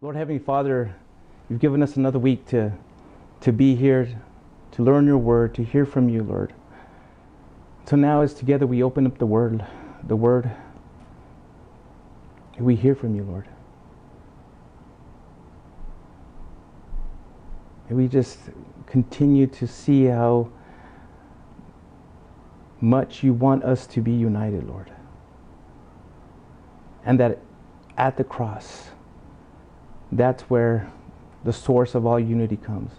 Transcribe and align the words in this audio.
Lord 0.00 0.14
Heavenly 0.14 0.38
Father, 0.38 0.94
you've 1.50 1.58
given 1.58 1.82
us 1.82 1.96
another 1.96 2.20
week 2.20 2.46
to, 2.46 2.72
to 3.40 3.52
be 3.52 3.74
here, 3.74 4.08
to 4.70 4.84
learn 4.84 5.08
your 5.08 5.18
word, 5.18 5.56
to 5.56 5.64
hear 5.64 5.84
from 5.84 6.08
you, 6.08 6.22
Lord. 6.22 6.52
So 7.86 7.96
now, 7.96 8.20
as 8.20 8.32
together 8.32 8.64
we 8.64 8.80
open 8.84 9.06
up 9.06 9.18
the 9.18 9.26
word, 9.26 9.66
the 10.06 10.14
word, 10.14 10.52
we 12.60 12.76
hear 12.76 12.94
from 12.94 13.16
you, 13.16 13.24
Lord. 13.24 13.48
And 17.88 17.98
we 17.98 18.06
just 18.06 18.38
continue 18.86 19.48
to 19.48 19.66
see 19.66 20.04
how 20.04 20.48
much 22.80 23.24
you 23.24 23.32
want 23.32 23.64
us 23.64 23.84
to 23.88 24.00
be 24.00 24.12
united, 24.12 24.68
Lord. 24.68 24.92
And 27.04 27.18
that 27.18 27.40
at 27.96 28.16
the 28.16 28.22
cross, 28.22 28.90
that's 30.12 30.42
where 30.44 30.90
the 31.44 31.52
source 31.52 31.94
of 31.94 32.06
all 32.06 32.18
unity 32.18 32.56
comes. 32.56 32.92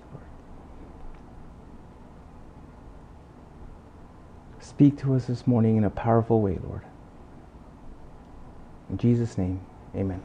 Speak 4.59 4.97
to 4.99 5.15
us 5.15 5.25
this 5.25 5.45
morning 5.47 5.77
in 5.77 5.83
a 5.83 5.89
powerful 5.89 6.41
way, 6.41 6.57
Lord. 6.63 6.83
In 8.89 8.97
Jesus' 8.97 9.37
name, 9.37 9.59
amen. 9.95 10.21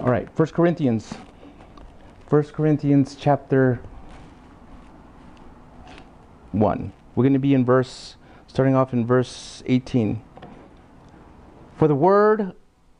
All 0.00 0.10
right, 0.10 0.28
1 0.38 0.48
Corinthians. 0.48 1.14
1 2.28 2.42
Corinthians 2.44 3.16
chapter 3.18 3.80
1. 6.52 6.92
We're 7.14 7.22
going 7.22 7.32
to 7.32 7.38
be 7.38 7.54
in 7.54 7.64
verse, 7.64 8.16
starting 8.46 8.74
off 8.74 8.92
in 8.92 9.06
verse 9.06 9.62
18. 9.66 10.22
For 11.76 11.88
the 11.88 11.94
word 11.94 12.54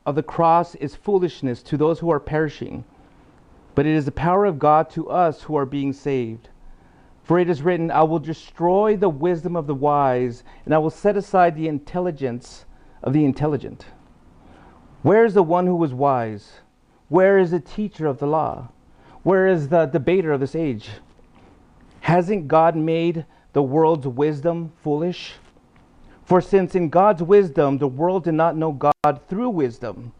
of 0.06 0.14
the 0.14 0.22
cross 0.22 0.74
is 0.76 0.94
foolishness 0.94 1.62
to 1.62 1.76
those 1.76 1.98
who 1.98 2.10
are 2.10 2.20
perishing, 2.20 2.84
but 3.74 3.86
it 3.86 3.95
is 3.95 4.04
the 4.04 4.12
power 4.12 4.45
of 4.45 4.58
God 4.58 4.90
to 4.90 5.08
us 5.08 5.42
who 5.42 5.56
are 5.56 5.66
being 5.66 5.92
saved. 5.92 6.48
For 7.23 7.38
it 7.38 7.48
is 7.48 7.62
written, 7.62 7.90
I 7.90 8.02
will 8.02 8.18
destroy 8.18 8.96
the 8.96 9.09
wisdom 9.09 9.56
of 9.56 9.66
the 9.66 9.74
wise, 9.74 10.45
and 10.64 10.74
I 10.74 10.79
will 10.79 10.90
set 10.90 11.16
aside 11.16 11.56
the 11.56 11.68
intelligence 11.68 12.66
of 13.02 13.14
the 13.14 13.24
intelligent. 13.24 13.87
Where 15.02 15.24
is 15.24 15.34
the 15.34 15.42
one 15.42 15.66
who 15.66 15.76
was 15.76 15.95
wise? 15.95 16.60
Where 17.09 17.38
is 17.38 17.51
the 17.51 17.60
teacher 17.60 18.07
of 18.07 18.18
the 18.18 18.26
law? 18.26 18.68
Where 19.23 19.46
is 19.46 19.68
the 19.68 19.86
debater 19.86 20.32
of 20.32 20.40
this 20.40 20.54
age? 20.54 20.90
Hasn't 22.01 22.48
God 22.48 22.76
made 22.76 23.24
the 23.54 23.62
world's 23.62 24.07
wisdom 24.07 24.73
foolish? 24.82 25.34
For 26.24 26.40
since 26.40 26.74
in 26.74 26.88
God's 26.88 27.22
wisdom 27.22 27.78
the 27.78 27.88
world 27.88 28.24
did 28.24 28.34
not 28.34 28.56
know 28.56 28.72
God 28.72 29.20
through 29.28 29.50
wisdom, 29.50 30.12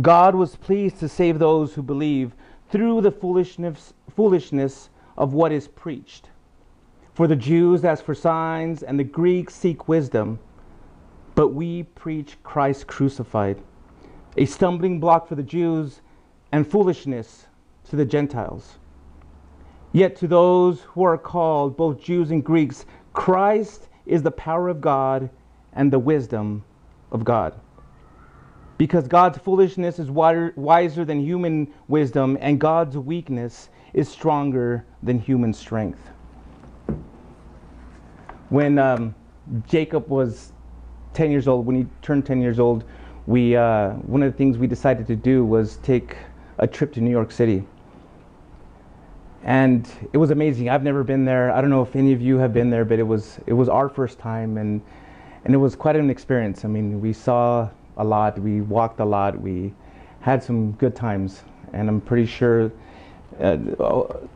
God 0.00 0.34
was 0.34 0.56
pleased 0.56 0.98
to 1.00 1.08
save 1.08 1.38
those 1.38 1.74
who 1.74 1.82
believe 1.82 2.32
through 2.70 3.02
the 3.02 3.10
foolishness, 3.10 3.92
foolishness 4.14 4.88
of 5.18 5.34
what 5.34 5.52
is 5.52 5.68
preached. 5.68 6.30
For 7.12 7.26
the 7.26 7.36
Jews 7.36 7.84
ask 7.84 8.02
for 8.04 8.14
signs, 8.14 8.82
and 8.82 8.98
the 8.98 9.04
Greeks 9.04 9.54
seek 9.54 9.88
wisdom, 9.88 10.38
but 11.34 11.48
we 11.48 11.82
preach 11.82 12.38
Christ 12.42 12.86
crucified, 12.86 13.60
a 14.38 14.46
stumbling 14.46 15.00
block 15.00 15.28
for 15.28 15.34
the 15.34 15.42
Jews 15.42 16.00
and 16.52 16.66
foolishness 16.66 17.46
to 17.90 17.96
the 17.96 18.06
Gentiles. 18.06 18.78
Yet 19.92 20.16
to 20.16 20.28
those 20.28 20.80
who 20.82 21.02
are 21.02 21.18
called, 21.18 21.76
both 21.76 22.00
Jews 22.00 22.30
and 22.30 22.42
Greeks, 22.42 22.86
Christ 23.12 23.88
is 24.10 24.22
the 24.22 24.30
power 24.30 24.68
of 24.68 24.80
God 24.80 25.30
and 25.72 25.92
the 25.92 25.98
wisdom 25.98 26.64
of 27.12 27.24
God. 27.24 27.54
Because 28.76 29.06
God's 29.06 29.38
foolishness 29.38 30.00
is 30.00 30.10
wiser 30.10 31.04
than 31.04 31.20
human 31.20 31.72
wisdom, 31.86 32.36
and 32.40 32.58
God's 32.58 32.98
weakness 32.98 33.68
is 33.94 34.08
stronger 34.08 34.84
than 35.02 35.20
human 35.20 35.52
strength. 35.52 36.00
When 38.48 38.78
um, 38.78 39.14
Jacob 39.68 40.08
was 40.08 40.52
10 41.14 41.30
years 41.30 41.46
old, 41.46 41.64
when 41.66 41.76
he 41.76 41.86
turned 42.02 42.26
10 42.26 42.40
years 42.40 42.58
old, 42.58 42.84
we, 43.26 43.54
uh, 43.54 43.90
one 43.90 44.24
of 44.24 44.32
the 44.32 44.36
things 44.36 44.58
we 44.58 44.66
decided 44.66 45.06
to 45.06 45.14
do 45.14 45.44
was 45.44 45.76
take 45.78 46.16
a 46.58 46.66
trip 46.66 46.92
to 46.94 47.00
New 47.00 47.10
York 47.10 47.30
City 47.30 47.64
and 49.44 49.88
it 50.12 50.18
was 50.18 50.30
amazing. 50.30 50.68
I've 50.68 50.82
never 50.82 51.02
been 51.02 51.24
there. 51.24 51.50
I 51.50 51.60
don't 51.60 51.70
know 51.70 51.82
if 51.82 51.96
any 51.96 52.12
of 52.12 52.20
you 52.20 52.36
have 52.38 52.52
been 52.52 52.70
there, 52.70 52.84
but 52.84 52.98
it 52.98 53.04
was 53.04 53.38
it 53.46 53.52
was 53.52 53.68
our 53.68 53.88
first 53.88 54.18
time, 54.18 54.58
and 54.58 54.82
and 55.44 55.54
it 55.54 55.58
was 55.58 55.74
quite 55.74 55.96
an 55.96 56.10
experience. 56.10 56.64
I 56.64 56.68
mean, 56.68 57.00
we 57.00 57.12
saw 57.12 57.68
a 57.96 58.04
lot, 58.04 58.38
we 58.38 58.60
walked 58.60 59.00
a 59.00 59.04
lot, 59.04 59.40
we 59.40 59.72
had 60.20 60.42
some 60.42 60.72
good 60.72 60.94
times, 60.94 61.42
and 61.72 61.88
I'm 61.88 62.00
pretty 62.00 62.26
sure 62.26 62.70
uh, 63.40 63.56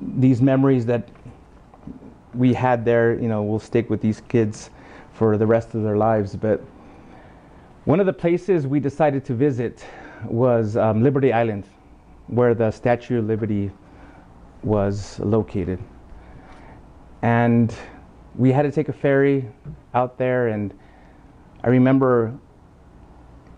these 0.00 0.40
memories 0.40 0.86
that 0.86 1.08
we 2.32 2.54
had 2.54 2.84
there, 2.84 3.20
you 3.20 3.28
know, 3.28 3.42
will 3.42 3.58
stick 3.58 3.90
with 3.90 4.00
these 4.00 4.22
kids 4.28 4.70
for 5.12 5.36
the 5.36 5.46
rest 5.46 5.74
of 5.74 5.82
their 5.82 5.96
lives. 5.96 6.34
But 6.34 6.62
one 7.84 8.00
of 8.00 8.06
the 8.06 8.12
places 8.12 8.66
we 8.66 8.80
decided 8.80 9.24
to 9.26 9.34
visit 9.34 9.84
was 10.24 10.76
um, 10.76 11.02
Liberty 11.02 11.32
Island, 11.32 11.64
where 12.28 12.54
the 12.54 12.70
Statue 12.70 13.18
of 13.18 13.26
Liberty 13.26 13.70
was 14.64 15.18
located. 15.20 15.78
And 17.22 17.74
we 18.36 18.52
had 18.52 18.62
to 18.62 18.72
take 18.72 18.88
a 18.88 18.92
ferry 18.92 19.48
out 19.94 20.18
there, 20.18 20.48
and 20.48 20.74
I 21.62 21.68
remember 21.68 22.36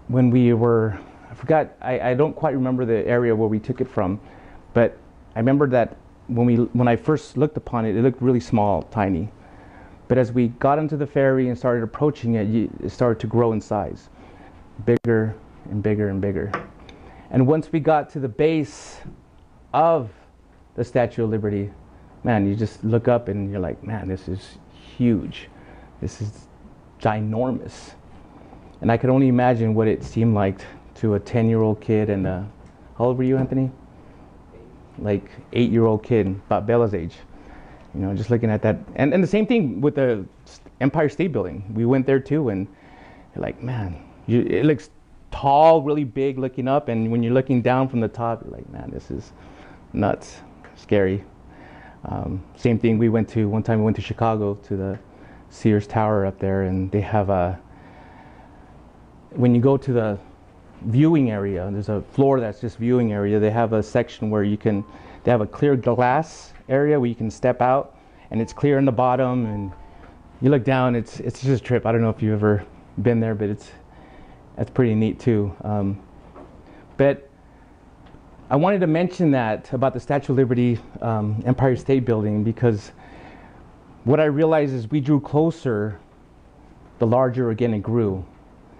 when 0.09 0.31
we 0.31 0.53
were, 0.53 0.99
I 1.31 1.35
forgot, 1.35 1.75
I, 1.81 2.11
I 2.11 2.15
don't 2.15 2.35
quite 2.35 2.55
remember 2.55 2.85
the 2.85 3.07
area 3.07 3.35
where 3.35 3.49
we 3.49 3.59
took 3.59 3.81
it 3.81 3.89
from, 3.89 4.21
but 4.75 4.97
I 5.35 5.41
remember 5.41 5.67
that 5.69 5.97
when, 6.29 6.47
we, 6.47 6.57
when 6.57 6.89
I 6.89 6.97
first 6.97 7.37
looked 7.37 7.57
upon 7.57 7.87
it, 7.87 7.97
it 7.97 8.03
looked 8.03 8.23
really 8.23 8.41
small, 8.41 8.83
tiny. 8.83 9.31
But 10.09 10.19
as 10.19 10.31
we 10.31 10.49
got 10.49 10.79
into 10.79 10.97
the 10.97 11.07
ferry 11.07 11.49
and 11.49 11.59
started 11.59 11.83
approaching 11.83 12.35
it, 12.35 12.71
it 12.85 12.91
started 12.91 13.19
to 13.21 13.27
grow 13.27 13.53
in 13.53 13.61
size, 13.61 14.09
bigger 14.85 15.35
and 15.71 15.83
bigger 15.83 16.09
and 16.09 16.21
bigger. 16.21 16.53
And 17.31 17.47
once 17.47 17.73
we 17.73 17.81
got 17.81 18.09
to 18.11 18.21
the 18.21 18.29
base 18.29 18.99
of 19.73 20.11
the 20.77 20.85
Statue 20.85 21.25
of 21.25 21.31
Liberty, 21.31 21.71
man, 22.23 22.47
you 22.47 22.55
just 22.55 22.85
look 22.85 23.09
up 23.09 23.29
and 23.29 23.51
you're 23.51 23.61
like, 23.61 23.83
man, 23.83 24.07
this 24.07 24.29
is 24.29 24.59
huge. 24.97 25.49
This 26.01 26.21
is 26.21 26.47
ginormous. 27.01 27.95
And 28.83 28.93
I 28.93 28.99
could 28.99 29.11
only 29.11 29.29
imagine 29.29 29.75
what 29.75 29.89
it 29.89 30.05
seemed 30.05 30.35
like 30.35 30.61
to 30.97 31.15
a 31.15 31.21
10 31.21 31.49
year 31.49 31.63
old 31.63 31.81
kid 31.81 32.11
and 32.11 32.27
a, 32.27 32.47
how 32.99 33.07
old 33.07 33.19
were 33.19 33.25
you, 33.25 33.39
Anthony? 33.39 33.71
Like 34.99 35.31
eight 35.55 35.71
year 35.71 35.87
old 35.87 36.03
kid, 36.03 36.27
about 36.27 36.67
Bella's 36.67 36.95
age. 36.95 37.15
You 37.95 38.01
know, 38.03 38.15
just 38.15 38.31
looking 38.31 38.51
at 38.51 38.61
that. 38.63 38.77
And, 38.97 39.15
and 39.15 39.23
the 39.23 39.29
same 39.29 39.47
thing 39.47 39.81
with 39.81 39.95
the 39.95 40.27
Empire 40.83 41.09
State 41.09 41.33
Building. 41.33 41.65
We 41.75 41.87
went 41.87 42.07
there 42.07 42.21
too, 42.21 42.51
and 42.51 42.67
like, 43.37 43.63
man, 43.63 44.03
you, 44.27 44.43
it 44.43 44.67
looks 44.67 44.91
tall, 45.31 45.81
really 45.81 46.05
big 46.05 46.39
looking 46.39 46.69
up. 46.69 46.89
And 46.89 47.11
when 47.11 47.23
you're 47.23 47.33
looking 47.33 47.63
down 47.63 47.89
from 47.89 48.01
the 48.01 48.09
top, 48.09 48.43
you're 48.45 48.53
like, 48.53 48.69
man, 48.71 48.91
this 48.91 49.11
is 49.11 49.33
nuts 49.95 50.41
scary. 50.77 51.25
Um, 52.05 52.43
same 52.57 52.79
thing 52.79 52.99
we 52.99 53.09
went 53.09 53.29
to, 53.31 53.49
one 53.49 53.63
time 53.63 53.79
we 53.79 53.85
went 53.85 53.97
to 53.97 54.03
Chicago 54.03 54.55
to 54.55 54.77
the 54.77 54.99
Sears 55.51 55.87
Tower 55.87 56.25
up 56.25 56.39
there 56.39 56.63
and 56.63 56.91
they 56.91 57.01
have 57.01 57.31
a, 57.31 57.59
when 59.31 59.55
you 59.55 59.61
go 59.61 59.77
to 59.77 59.93
the 59.93 60.19
viewing 60.83 61.31
area, 61.31 61.69
there's 61.73 61.89
a 61.89 62.03
floor 62.13 62.39
that's 62.39 62.61
just 62.61 62.79
viewing 62.79 63.13
area, 63.13 63.41
they 63.41 63.51
have 63.51 63.73
a 63.73 63.83
section 63.83 64.31
where 64.31 64.45
you 64.45 64.57
can, 64.57 64.85
they 65.25 65.31
have 65.31 65.41
a 65.41 65.47
clear 65.47 65.75
glass 65.75 66.53
area 66.69 66.99
where 66.99 67.09
you 67.09 67.15
can 67.15 67.31
step 67.31 67.61
out 67.61 67.97
and 68.31 68.41
it's 68.41 68.53
clear 68.53 68.79
in 68.79 68.85
the 68.85 68.93
bottom 68.93 69.47
and 69.47 69.73
you 70.41 70.51
look 70.51 70.65
down, 70.65 70.95
it's, 70.95 71.19
it's 71.21 71.43
just 71.43 71.63
a 71.63 71.67
trip. 71.67 71.87
I 71.87 71.93
don't 71.93 72.03
know 72.03 72.11
if 72.11 72.23
you've 72.23 72.35
ever 72.35 72.65
been 73.03 73.21
there, 73.21 73.35
but 73.35 73.49
it's, 73.49 73.71
that's 74.57 74.71
pretty 74.71 74.95
neat 74.95 75.19
too. 75.19 75.55
Um, 75.63 76.01
but 76.97 77.29
I 78.49 78.55
wanted 78.55 78.81
to 78.83 78.87
mention 78.87 79.33
that 79.33 79.73
about 79.73 79.93
the 79.93 79.99
Statue 79.99 80.33
of 80.33 80.37
Liberty 80.37 80.79
um, 81.03 81.43
Empire 81.45 81.75
State 81.75 82.05
Building 82.05 82.45
because 82.45 82.93
what 84.05 84.21
I 84.21 84.27
realized 84.27 84.73
is 84.73 84.89
we 84.89 85.01
drew 85.01 85.19
closer, 85.19 85.99
the 87.01 87.09
larger 87.09 87.51
again 87.51 87.75
it 87.75 87.81
grew. 87.81 88.25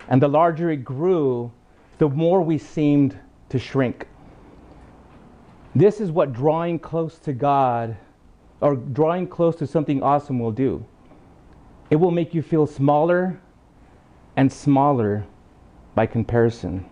And 0.09 0.23
the 0.23 0.29
larger 0.29 0.71
it 0.71 0.85
grew, 0.85 1.51
the 1.99 2.09
more 2.09 2.43
we 2.43 2.59
seemed 2.59 3.19
to 3.49 3.59
shrink. 3.59 4.07
This 5.75 6.01
is 6.01 6.13
what 6.13 6.33
drawing 6.33 6.79
close 6.79 7.19
to 7.19 7.33
God 7.33 7.97
or 8.61 8.77
drawing 8.77 9.27
close 9.27 9.57
to 9.57 9.67
something 9.67 10.01
awesome 10.01 10.39
will 10.39 10.53
do. 10.53 10.85
It 11.91 11.97
will 11.97 12.13
make 12.13 12.35
you 12.35 12.41
feel 12.41 12.69
smaller 12.69 13.41
and 14.37 14.53
smaller 14.53 15.27
by 15.97 16.07
comparison. 16.07 16.87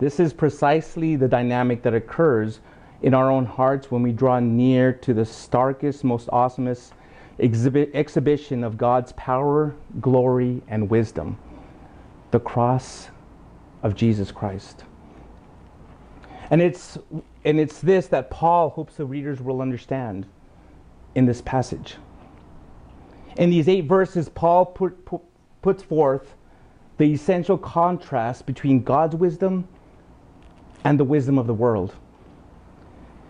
This 0.00 0.18
is 0.18 0.32
precisely 0.32 1.14
the 1.16 1.28
dynamic 1.28 1.82
that 1.82 1.92
occurs 1.92 2.60
in 3.02 3.12
our 3.12 3.30
own 3.30 3.44
hearts 3.44 3.90
when 3.90 4.02
we 4.02 4.12
draw 4.12 4.40
near 4.40 4.94
to 4.94 5.12
the 5.12 5.26
starkest, 5.26 6.04
most 6.04 6.26
awesomest 6.28 6.92
exhibit, 7.36 7.90
exhibition 7.92 8.64
of 8.64 8.78
God's 8.78 9.12
power, 9.12 9.74
glory, 10.00 10.62
and 10.68 10.88
wisdom 10.88 11.38
the 12.30 12.40
cross 12.40 13.08
of 13.82 13.94
Jesus 13.94 14.32
Christ. 14.32 14.84
And 16.50 16.62
it's, 16.62 16.96
and 17.44 17.60
it's 17.60 17.80
this 17.80 18.06
that 18.06 18.30
Paul 18.30 18.70
hopes 18.70 18.94
the 18.94 19.04
readers 19.04 19.40
will 19.42 19.60
understand 19.60 20.26
in 21.14 21.26
this 21.26 21.42
passage. 21.42 21.96
In 23.36 23.50
these 23.50 23.68
eight 23.68 23.84
verses, 23.84 24.28
Paul 24.30 24.64
put, 24.64 25.04
put, 25.04 25.20
puts 25.60 25.82
forth 25.82 26.36
the 26.96 27.12
essential 27.12 27.58
contrast 27.58 28.46
between 28.46 28.82
God's 28.82 29.16
wisdom 29.16 29.68
and 30.84 30.98
the 30.98 31.04
wisdom 31.04 31.38
of 31.38 31.46
the 31.46 31.54
world. 31.54 31.94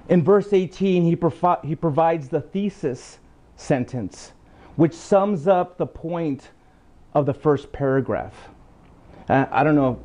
In 0.09 0.25
verse 0.25 0.53
18, 0.53 1.05
he, 1.05 1.17
provi- 1.17 1.67
he 1.67 1.77
provides 1.77 2.29
the 2.29 2.41
thesis 2.41 3.19
sentence, 3.57 4.33
which 4.77 4.95
sums 4.95 5.47
up 5.47 5.79
the 5.79 5.87
point 5.87 6.51
of 7.15 7.27
the 7.27 7.35
first 7.35 7.71
paragraph. 7.73 8.49
Uh, 9.29 9.47
I 9.51 9.63
don't 9.63 9.77
know 9.77 10.01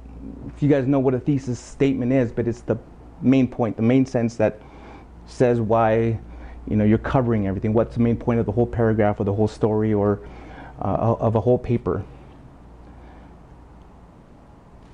if 0.48 0.62
you 0.62 0.70
guys 0.70 0.86
know 0.86 1.00
what 1.00 1.14
a 1.14 1.20
thesis 1.20 1.60
statement 1.60 2.12
is, 2.12 2.32
but 2.32 2.48
it's 2.48 2.62
the 2.62 2.78
main 3.22 3.48
point, 3.48 3.76
the 3.76 3.84
main 3.84 4.06
sense 4.06 4.36
that 4.36 4.62
says 5.26 5.60
why 5.60 6.20
you 6.68 6.76
know 6.76 6.84
you're 6.84 6.98
covering 6.98 7.48
everything. 7.48 7.74
What's 7.74 7.96
the 7.96 8.02
main 8.02 8.18
point 8.18 8.40
of 8.40 8.46
the 8.46 8.52
whole 8.52 8.68
paragraph 8.68 9.20
or 9.20 9.24
the 9.24 9.34
whole 9.34 9.48
story 9.48 9.94
or 9.94 10.20
uh, 10.80 11.16
of 11.20 11.36
a 11.36 11.42
whole 11.42 11.58
paper? 11.58 12.04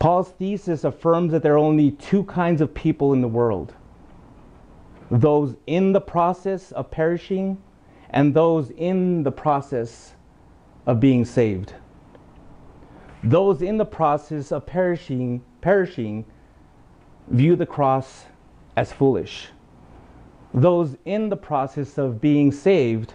Paul's 0.01 0.31
thesis 0.31 0.83
affirms 0.83 1.31
that 1.31 1.43
there 1.43 1.53
are 1.53 1.59
only 1.59 1.91
two 1.91 2.23
kinds 2.23 2.59
of 2.59 2.73
people 2.73 3.13
in 3.13 3.21
the 3.21 3.27
world 3.27 3.75
those 5.11 5.55
in 5.67 5.91
the 5.91 6.01
process 6.01 6.71
of 6.71 6.89
perishing 6.89 7.61
and 8.09 8.33
those 8.33 8.71
in 8.71 9.21
the 9.21 9.31
process 9.31 10.15
of 10.87 10.99
being 10.99 11.23
saved. 11.23 11.75
Those 13.23 13.61
in 13.61 13.77
the 13.77 13.85
process 13.85 14.51
of 14.51 14.65
perishing, 14.65 15.43
perishing 15.61 16.25
view 17.27 17.55
the 17.55 17.67
cross 17.67 18.25
as 18.75 18.91
foolish. 18.91 19.49
Those 20.51 20.97
in 21.05 21.29
the 21.29 21.37
process 21.37 21.99
of 21.99 22.19
being 22.19 22.51
saved 22.51 23.13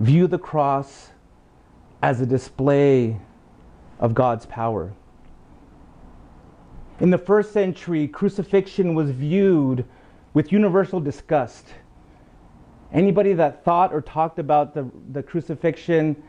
view 0.00 0.26
the 0.26 0.38
cross 0.38 1.10
as 2.02 2.22
a 2.22 2.26
display 2.26 3.18
of 4.00 4.14
God's 4.14 4.46
power. 4.46 4.94
In 7.02 7.10
the 7.10 7.18
first 7.18 7.50
century, 7.50 8.06
crucifixion 8.06 8.94
was 8.94 9.10
viewed 9.10 9.84
with 10.34 10.52
universal 10.52 11.00
disgust. 11.00 11.66
Anybody 12.92 13.32
that 13.32 13.64
thought 13.64 13.92
or 13.92 14.00
talked 14.00 14.38
about 14.38 14.72
the, 14.72 14.88
the 15.10 15.20
crucifixion 15.20 16.22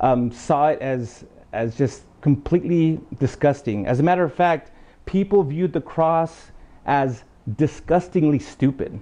um, 0.00 0.32
saw 0.32 0.70
it 0.70 0.80
as, 0.80 1.24
as 1.52 1.78
just 1.78 2.02
completely 2.22 2.98
disgusting. 3.20 3.86
As 3.86 4.00
a 4.00 4.02
matter 4.02 4.24
of 4.24 4.34
fact, 4.34 4.72
people 5.04 5.44
viewed 5.44 5.72
the 5.72 5.80
cross 5.80 6.50
as 6.86 7.22
disgustingly 7.56 8.40
stupid. 8.40 8.98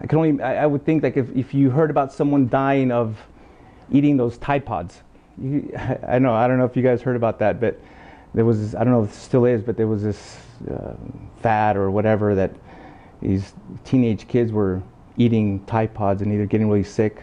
I 0.00 0.08
can 0.08 0.18
only, 0.18 0.42
I, 0.42 0.64
I 0.64 0.66
would 0.66 0.84
think 0.84 1.04
like 1.04 1.16
if, 1.16 1.30
if 1.36 1.54
you 1.54 1.70
heard 1.70 1.90
about 1.90 2.12
someone 2.12 2.48
dying 2.48 2.90
of 2.90 3.16
eating 3.92 4.16
those 4.16 4.38
Tide 4.38 4.66
Pods, 4.66 5.02
you, 5.40 5.72
I, 5.78 5.98
I 6.16 6.18
know, 6.18 6.34
I 6.34 6.48
don't 6.48 6.58
know 6.58 6.64
if 6.64 6.74
you 6.74 6.82
guys 6.82 7.00
heard 7.00 7.14
about 7.14 7.38
that, 7.38 7.60
but 7.60 7.78
there 8.34 8.44
was, 8.44 8.60
this, 8.60 8.74
I 8.74 8.84
don't 8.84 8.92
know 8.92 9.04
if 9.04 9.10
it 9.10 9.14
still 9.14 9.44
is, 9.44 9.62
but 9.62 9.76
there 9.76 9.86
was 9.86 10.02
this 10.02 10.38
uh, 10.70 10.94
fad 11.40 11.76
or 11.76 11.90
whatever 11.90 12.34
that 12.34 12.52
these 13.22 13.52
teenage 13.84 14.26
kids 14.28 14.52
were 14.52 14.82
eating 15.16 15.64
Tide 15.66 15.94
Pods 15.94 16.20
and 16.22 16.32
either 16.32 16.46
getting 16.46 16.68
really 16.68 16.84
sick 16.84 17.22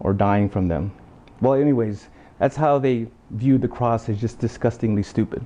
or 0.00 0.12
dying 0.12 0.48
from 0.48 0.66
them. 0.66 0.92
Well, 1.40 1.54
anyways, 1.54 2.08
that's 2.38 2.56
how 2.56 2.78
they 2.78 3.06
viewed 3.30 3.62
the 3.62 3.68
cross 3.68 4.08
as 4.08 4.20
just 4.20 4.38
disgustingly 4.38 5.02
stupid. 5.02 5.44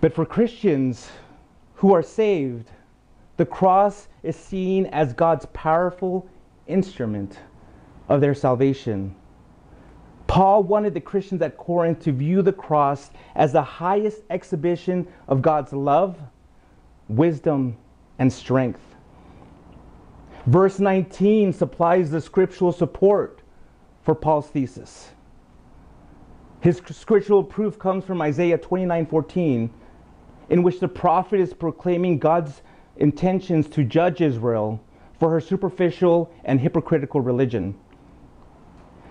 But 0.00 0.14
for 0.14 0.24
Christians 0.24 1.10
who 1.74 1.92
are 1.92 2.02
saved, 2.02 2.70
the 3.36 3.46
cross 3.46 4.08
is 4.22 4.36
seen 4.36 4.86
as 4.86 5.12
God's 5.12 5.46
powerful 5.52 6.28
instrument 6.66 7.38
of 8.08 8.20
their 8.20 8.34
salvation. 8.34 9.14
Paul 10.26 10.62
wanted 10.62 10.94
the 10.94 11.00
Christians 11.00 11.42
at 11.42 11.56
Corinth 11.56 12.00
to 12.00 12.12
view 12.12 12.42
the 12.42 12.52
cross 12.52 13.10
as 13.34 13.52
the 13.52 13.62
highest 13.62 14.22
exhibition 14.30 15.06
of 15.28 15.42
God's 15.42 15.72
love, 15.72 16.18
wisdom, 17.08 17.76
and 18.18 18.32
strength. 18.32 18.80
Verse 20.46 20.78
19 20.78 21.52
supplies 21.52 22.10
the 22.10 22.20
scriptural 22.20 22.72
support 22.72 23.40
for 24.02 24.14
Paul's 24.14 24.48
thesis. 24.48 25.10
His 26.60 26.80
scriptural 26.90 27.44
proof 27.44 27.78
comes 27.78 28.04
from 28.04 28.22
Isaiah 28.22 28.58
29:14, 28.58 29.70
in 30.48 30.62
which 30.62 30.80
the 30.80 30.88
prophet 30.88 31.40
is 31.40 31.52
proclaiming 31.54 32.18
God's 32.18 32.62
intentions 32.96 33.68
to 33.68 33.84
judge 33.84 34.20
Israel 34.20 34.80
for 35.18 35.30
her 35.30 35.40
superficial 35.40 36.30
and 36.44 36.60
hypocritical 36.60 37.20
religion. 37.20 37.74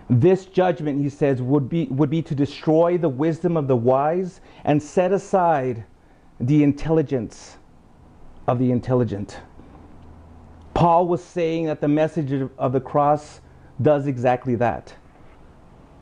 This 0.09 0.45
judgment, 0.45 1.01
he 1.01 1.09
says, 1.09 1.41
would 1.41 1.69
be, 1.69 1.85
would 1.85 2.09
be 2.09 2.21
to 2.23 2.35
destroy 2.35 2.97
the 2.97 3.09
wisdom 3.09 3.55
of 3.55 3.67
the 3.67 3.75
wise 3.75 4.41
and 4.63 4.81
set 4.81 5.11
aside 5.11 5.85
the 6.39 6.63
intelligence 6.63 7.57
of 8.47 8.59
the 8.59 8.71
intelligent. 8.71 9.39
Paul 10.73 11.07
was 11.07 11.23
saying 11.23 11.65
that 11.65 11.81
the 11.81 11.87
message 11.87 12.49
of 12.57 12.73
the 12.73 12.81
cross 12.81 13.39
does 13.81 14.07
exactly 14.07 14.55
that. 14.55 14.93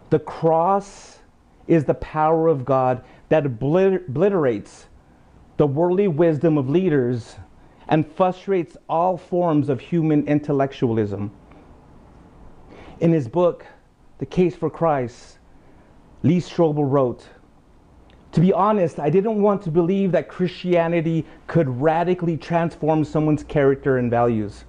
The 0.10 0.20
cross 0.20 1.20
is 1.68 1.86
the 1.86 1.94
power 1.96 2.48
of 2.48 2.66
God 2.66 3.04
that 3.30 3.46
obliterates 3.46 4.88
the 5.58 5.68
worldly 5.68 6.08
wisdom 6.08 6.58
of 6.58 6.70
leaders 6.70 7.36
and 7.88 8.10
frustrates 8.12 8.78
all 8.90 9.18
forms 9.18 9.70
of 9.70 9.80
human 9.80 10.28
intellectualism. 10.28 11.32
In 13.00 13.12
his 13.12 13.28
book, 13.28 13.66
The 14.22 14.26
Case 14.26 14.56
for 14.56 14.70
Christ, 14.70 15.40
Lee 16.24 16.40
Strobel 16.40 16.90
wrote, 16.90 17.28
To 18.32 18.40
be 18.40 18.54
honest, 18.54 19.02
I 19.02 19.10
didn't 19.10 19.42
want 19.42 19.62
to 19.64 19.72
believe 19.72 20.14
that 20.14 20.30
Christianity 20.30 21.26
could 21.48 21.68
radically 21.82 22.38
transform 22.38 23.04
someone's 23.04 23.44
character 23.44 23.98
and 23.98 24.10
values 24.10 24.64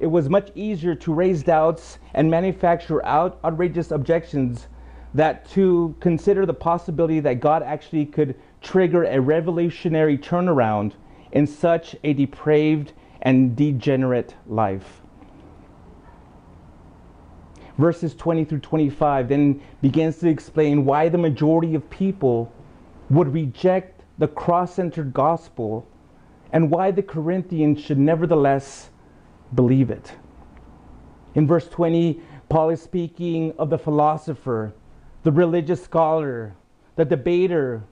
it 0.00 0.06
was 0.06 0.30
much 0.30 0.50
easier 0.54 0.94
to 0.94 1.12
raise 1.12 1.42
doubts 1.42 1.98
and 2.14 2.30
manufacture 2.30 3.04
out 3.04 3.38
outrageous 3.44 3.90
objections 3.90 4.66
that 5.12 5.48
to 5.50 5.94
consider 6.00 6.46
the 6.46 6.54
possibility 6.54 7.20
that 7.20 7.40
God 7.40 7.62
actually 7.62 8.06
could 8.06 8.34
trigger 8.62 9.04
a 9.04 9.20
revolutionary 9.20 10.16
turnaround 10.16 10.92
in 11.32 11.46
such 11.46 11.94
a 12.02 12.14
depraved 12.14 12.94
and 13.22 13.54
degenerate 13.54 14.34
life. 14.46 15.02
Verses 17.80 18.14
20 18.14 18.44
through 18.44 18.58
25 18.58 19.30
then 19.30 19.62
begins 19.80 20.18
to 20.18 20.28
explain 20.28 20.84
why 20.84 21.08
the 21.08 21.16
majority 21.16 21.74
of 21.74 21.88
people 21.88 22.52
would 23.08 23.32
reject 23.32 24.02
the 24.18 24.28
cross 24.28 24.74
centered 24.74 25.14
gospel 25.14 25.88
and 26.52 26.70
why 26.70 26.90
the 26.90 27.02
Corinthians 27.02 27.80
should 27.80 27.96
nevertheless 27.98 28.90
believe 29.54 29.90
it. 29.90 30.12
In 31.34 31.46
verse 31.46 31.68
20, 31.68 32.20
Paul 32.50 32.68
is 32.68 32.82
speaking 32.82 33.54
of 33.58 33.70
the 33.70 33.78
philosopher, 33.78 34.74
the 35.22 35.32
religious 35.32 35.82
scholar, 35.82 36.54
the 36.96 37.06
debater, 37.06 37.82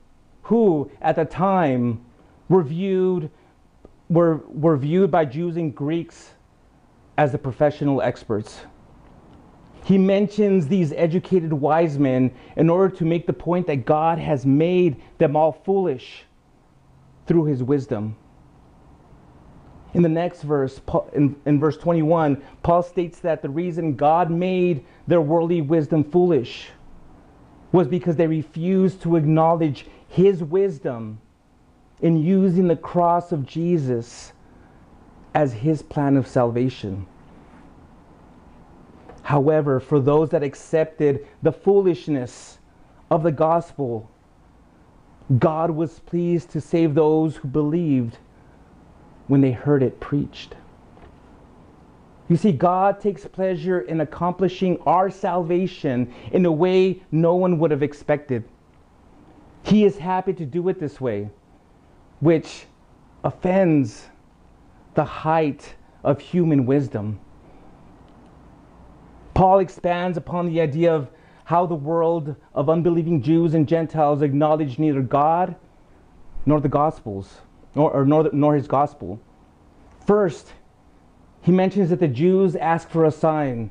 who 0.42 0.90
at 1.00 1.16
the 1.16 1.24
time 1.24 2.04
were 2.50 2.62
viewed, 2.62 3.30
were, 4.10 4.42
were 4.48 4.76
viewed 4.76 5.10
by 5.10 5.24
Jews 5.24 5.56
and 5.56 5.74
Greeks 5.74 6.32
as 7.16 7.32
the 7.32 7.38
professional 7.38 8.02
experts. 8.02 8.60
He 9.88 9.96
mentions 9.96 10.68
these 10.68 10.92
educated 10.92 11.50
wise 11.50 11.98
men 11.98 12.30
in 12.56 12.68
order 12.68 12.94
to 12.96 13.06
make 13.06 13.26
the 13.26 13.32
point 13.32 13.66
that 13.68 13.86
God 13.86 14.18
has 14.18 14.44
made 14.44 15.00
them 15.16 15.34
all 15.34 15.50
foolish 15.50 16.24
through 17.26 17.46
his 17.46 17.62
wisdom. 17.62 18.14
In 19.94 20.02
the 20.02 20.08
next 20.10 20.42
verse, 20.42 20.78
in, 21.14 21.58
verse 21.58 21.78
21, 21.78 22.42
Paul 22.62 22.82
states 22.82 23.20
that 23.20 23.40
the 23.40 23.48
reason 23.48 23.96
God 23.96 24.30
made 24.30 24.84
their 25.06 25.22
worldly 25.22 25.62
wisdom 25.62 26.04
foolish 26.04 26.68
was 27.72 27.88
because 27.88 28.16
they 28.16 28.26
refused 28.26 29.00
to 29.04 29.16
acknowledge 29.16 29.86
his 30.06 30.44
wisdom 30.44 31.18
in 32.02 32.18
using 32.18 32.68
the 32.68 32.76
cross 32.76 33.32
of 33.32 33.46
Jesus 33.46 34.34
as 35.34 35.54
his 35.54 35.80
plan 35.80 36.18
of 36.18 36.28
salvation. 36.28 37.06
However, 39.28 39.78
for 39.78 40.00
those 40.00 40.30
that 40.30 40.42
accepted 40.42 41.26
the 41.42 41.52
foolishness 41.52 42.58
of 43.10 43.22
the 43.22 43.32
gospel, 43.32 44.10
God 45.38 45.70
was 45.70 45.98
pleased 46.00 46.50
to 46.52 46.62
save 46.62 46.94
those 46.94 47.36
who 47.36 47.48
believed 47.48 48.18
when 49.26 49.42
they 49.42 49.52
heard 49.52 49.82
it 49.82 50.00
preached. 50.00 50.56
You 52.30 52.36
see, 52.36 52.52
God 52.52 53.00
takes 53.00 53.26
pleasure 53.26 53.80
in 53.80 54.00
accomplishing 54.00 54.78
our 54.86 55.10
salvation 55.10 56.14
in 56.32 56.46
a 56.46 56.52
way 56.52 57.02
no 57.12 57.34
one 57.34 57.58
would 57.58 57.70
have 57.70 57.82
expected. 57.82 58.44
He 59.62 59.84
is 59.84 59.98
happy 59.98 60.32
to 60.34 60.46
do 60.46 60.68
it 60.70 60.80
this 60.80 61.00
way. 61.00 61.30
which 62.20 62.66
offends 63.24 64.08
the 64.94 65.04
height 65.04 65.74
of 66.04 66.20
human 66.20 66.66
wisdom. 66.66 67.20
Paul 69.38 69.60
expands 69.60 70.18
upon 70.18 70.46
the 70.46 70.60
idea 70.60 70.92
of 70.92 71.12
how 71.44 71.64
the 71.64 71.76
world 71.76 72.34
of 72.56 72.68
unbelieving 72.68 73.22
Jews 73.22 73.54
and 73.54 73.68
Gentiles 73.68 74.20
acknowledge 74.20 74.80
neither 74.80 75.00
God 75.00 75.54
nor 76.44 76.60
the 76.60 76.68
Gospels, 76.68 77.42
nor, 77.76 77.92
or 77.92 78.04
nor, 78.04 78.28
nor 78.32 78.56
his 78.56 78.66
gospel. 78.66 79.20
First, 80.04 80.54
he 81.40 81.52
mentions 81.52 81.90
that 81.90 82.00
the 82.00 82.08
Jews 82.08 82.56
ask 82.56 82.90
for 82.90 83.04
a 83.04 83.12
sign. 83.12 83.70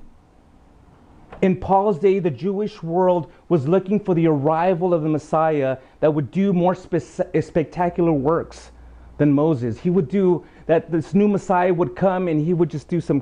In 1.42 1.58
Paul's 1.58 2.00
day, 2.00 2.20
the 2.20 2.32
Jewish 2.32 2.82
world 2.82 3.30
was 3.50 3.68
looking 3.68 4.00
for 4.00 4.16
the 4.16 4.28
arrival 4.28 4.94
of 4.94 5.04
the 5.04 5.10
Messiah 5.10 5.80
that 6.00 6.14
would 6.14 6.32
do 6.32 6.54
more 6.54 6.76
spe- 6.76 7.26
spectacular 7.42 8.14
works 8.14 8.72
than 9.18 9.34
Moses. 9.34 9.78
He 9.82 9.90
would 9.90 10.08
do 10.08 10.46
that, 10.68 10.90
this 10.90 11.14
new 11.14 11.28
Messiah 11.28 11.74
would 11.74 11.94
come 11.94 12.30
and 12.30 12.40
he 12.40 12.54
would 12.54 12.70
just 12.70 12.88
do 12.88 13.02
some 13.02 13.22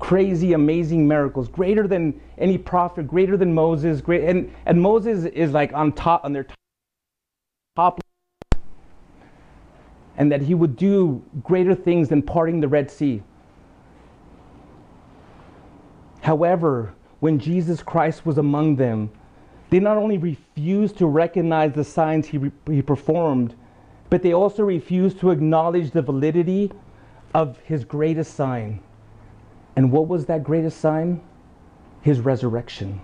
crazy, 0.00 0.54
amazing 0.54 1.06
miracles, 1.06 1.46
greater 1.46 1.86
than 1.86 2.20
any 2.38 2.58
prophet, 2.58 3.06
greater 3.06 3.36
than 3.36 3.54
Moses. 3.54 4.00
Great, 4.00 4.24
and, 4.24 4.52
and 4.66 4.80
Moses 4.80 5.24
is 5.26 5.52
like 5.52 5.72
on 5.72 5.92
top, 5.92 6.24
on 6.24 6.32
their 6.32 6.46
top. 7.76 8.00
And 10.16 10.32
that 10.32 10.42
he 10.42 10.54
would 10.54 10.76
do 10.76 11.22
greater 11.44 11.74
things 11.74 12.08
than 12.08 12.22
parting 12.22 12.60
the 12.60 12.68
Red 12.68 12.90
Sea. 12.90 13.22
However, 16.22 16.94
when 17.20 17.38
Jesus 17.38 17.82
Christ 17.82 18.26
was 18.26 18.38
among 18.38 18.76
them, 18.76 19.10
they 19.70 19.78
not 19.78 19.96
only 19.96 20.18
refused 20.18 20.98
to 20.98 21.06
recognize 21.06 21.72
the 21.72 21.84
signs 21.84 22.26
he, 22.26 22.38
re- 22.38 22.52
he 22.66 22.82
performed, 22.82 23.54
but 24.10 24.22
they 24.22 24.32
also 24.32 24.64
refused 24.64 25.20
to 25.20 25.30
acknowledge 25.30 25.92
the 25.92 26.02
validity 26.02 26.72
of 27.32 27.58
his 27.60 27.84
greatest 27.84 28.34
sign. 28.34 28.80
And 29.80 29.90
what 29.90 30.08
was 30.08 30.26
that 30.26 30.44
greatest 30.44 30.78
sign? 30.78 31.22
His 32.02 32.20
resurrection. 32.20 33.00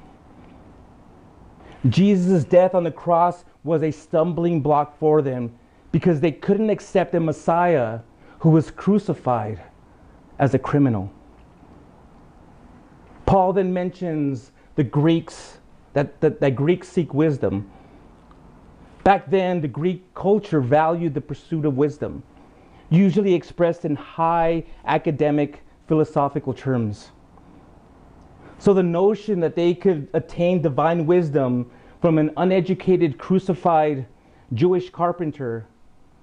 Jesus' 1.89 2.45
death 2.45 2.75
on 2.75 2.85
the 2.85 2.91
cross 2.91 3.47
was 3.65 3.83
a 3.83 3.91
stumbling 3.91 4.61
block 4.61 4.99
for 4.99 5.23
them 5.23 5.59
because 5.91 6.21
they 6.21 6.33
couldn't 6.33 6.69
accept 6.69 7.15
a 7.15 7.21
Messiah 7.21 8.01
who 8.41 8.51
was 8.51 8.71
crucified 8.71 9.59
as 10.39 10.53
a 10.53 10.59
criminal. 10.59 11.11
Paul 13.25 13.55
then 13.55 13.73
mentions 13.73 14.53
the 14.75 14.85
Greeks, 14.85 15.57
that, 15.95 16.21
that, 16.21 16.41
that 16.41 16.57
Greeks 16.57 16.89
seek 16.89 17.15
wisdom. 17.15 17.71
Back 19.03 19.31
then, 19.31 19.63
the 19.63 19.69
Greek 19.69 20.13
culture 20.13 20.61
valued 20.61 21.15
the 21.15 21.23
pursuit 21.23 21.65
of 21.65 21.79
wisdom, 21.79 22.23
usually 22.91 23.33
expressed 23.33 23.87
in 23.87 23.97
high 23.97 24.63
academic 24.85 25.63
philosophical 25.87 26.53
terms. 26.53 27.11
So 28.59 28.73
the 28.73 28.83
notion 28.83 29.41
that 29.41 29.55
they 29.55 29.75
could 29.75 30.09
attain 30.15 30.63
divine 30.63 31.07
wisdom 31.07 31.71
from 32.01 32.19
an 32.19 32.31
uneducated, 32.37 33.19
crucified 33.19 34.07
Jewish 34.53 34.91
carpenter 34.91 35.67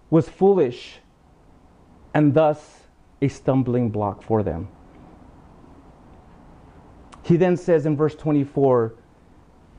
was 0.10 0.29
foolish 0.29 1.00
and 2.13 2.34
thus 2.34 2.82
a 3.22 3.27
stumbling 3.27 3.89
block 3.89 4.22
for 4.22 4.43
them. 4.43 4.67
He 7.24 7.38
then 7.38 7.55
says 7.55 7.86
in 7.86 7.96
verse 7.96 8.15
24, 8.15 8.93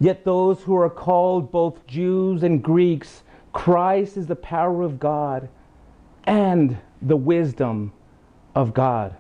Yet 0.01 0.25
those 0.25 0.63
who 0.63 0.75
are 0.77 0.91
called 0.91 1.53
both 1.53 1.87
Jews 1.87 2.43
and 2.43 2.63
Greeks, 2.63 3.23
Christ 3.53 4.17
is 4.17 4.27
the 4.27 4.37
power 4.37 4.83
of 4.83 4.99
God 4.99 5.49
and 6.25 6.77
the 7.03 7.17
wisdom 7.17 7.93
of 8.55 8.75
God. 8.75 9.17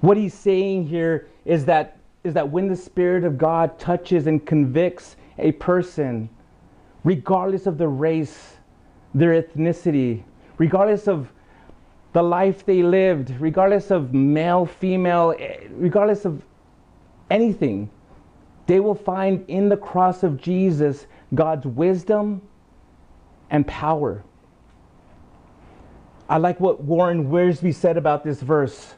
What 0.00 0.16
he's 0.16 0.34
saying 0.34 0.86
here 0.86 1.28
is 1.44 1.64
that, 1.64 1.98
is 2.24 2.34
that 2.34 2.48
when 2.48 2.68
the 2.68 2.76
Spirit 2.76 3.24
of 3.24 3.36
God 3.36 3.78
touches 3.78 4.26
and 4.26 4.44
convicts 4.44 5.16
a 5.38 5.52
person, 5.52 6.28
regardless 7.04 7.66
of 7.66 7.78
the 7.78 7.88
race, 7.88 8.56
their 9.14 9.42
ethnicity, 9.42 10.22
regardless 10.58 11.08
of 11.08 11.32
the 12.12 12.22
life 12.22 12.64
they 12.64 12.82
lived, 12.82 13.34
regardless 13.40 13.90
of 13.90 14.14
male, 14.14 14.66
female, 14.66 15.34
eh, 15.38 15.66
regardless 15.70 16.24
of 16.24 16.42
anything, 17.30 17.90
they 18.66 18.80
will 18.80 18.94
find 18.94 19.44
in 19.48 19.68
the 19.68 19.76
cross 19.76 20.22
of 20.22 20.40
Jesus 20.40 21.06
God's 21.34 21.66
wisdom 21.66 22.42
and 23.50 23.66
power. 23.66 24.22
I 26.28 26.36
like 26.36 26.60
what 26.60 26.82
Warren 26.82 27.30
Wiersbe 27.30 27.74
said 27.74 27.96
about 27.96 28.22
this 28.22 28.42
verse. 28.42 28.94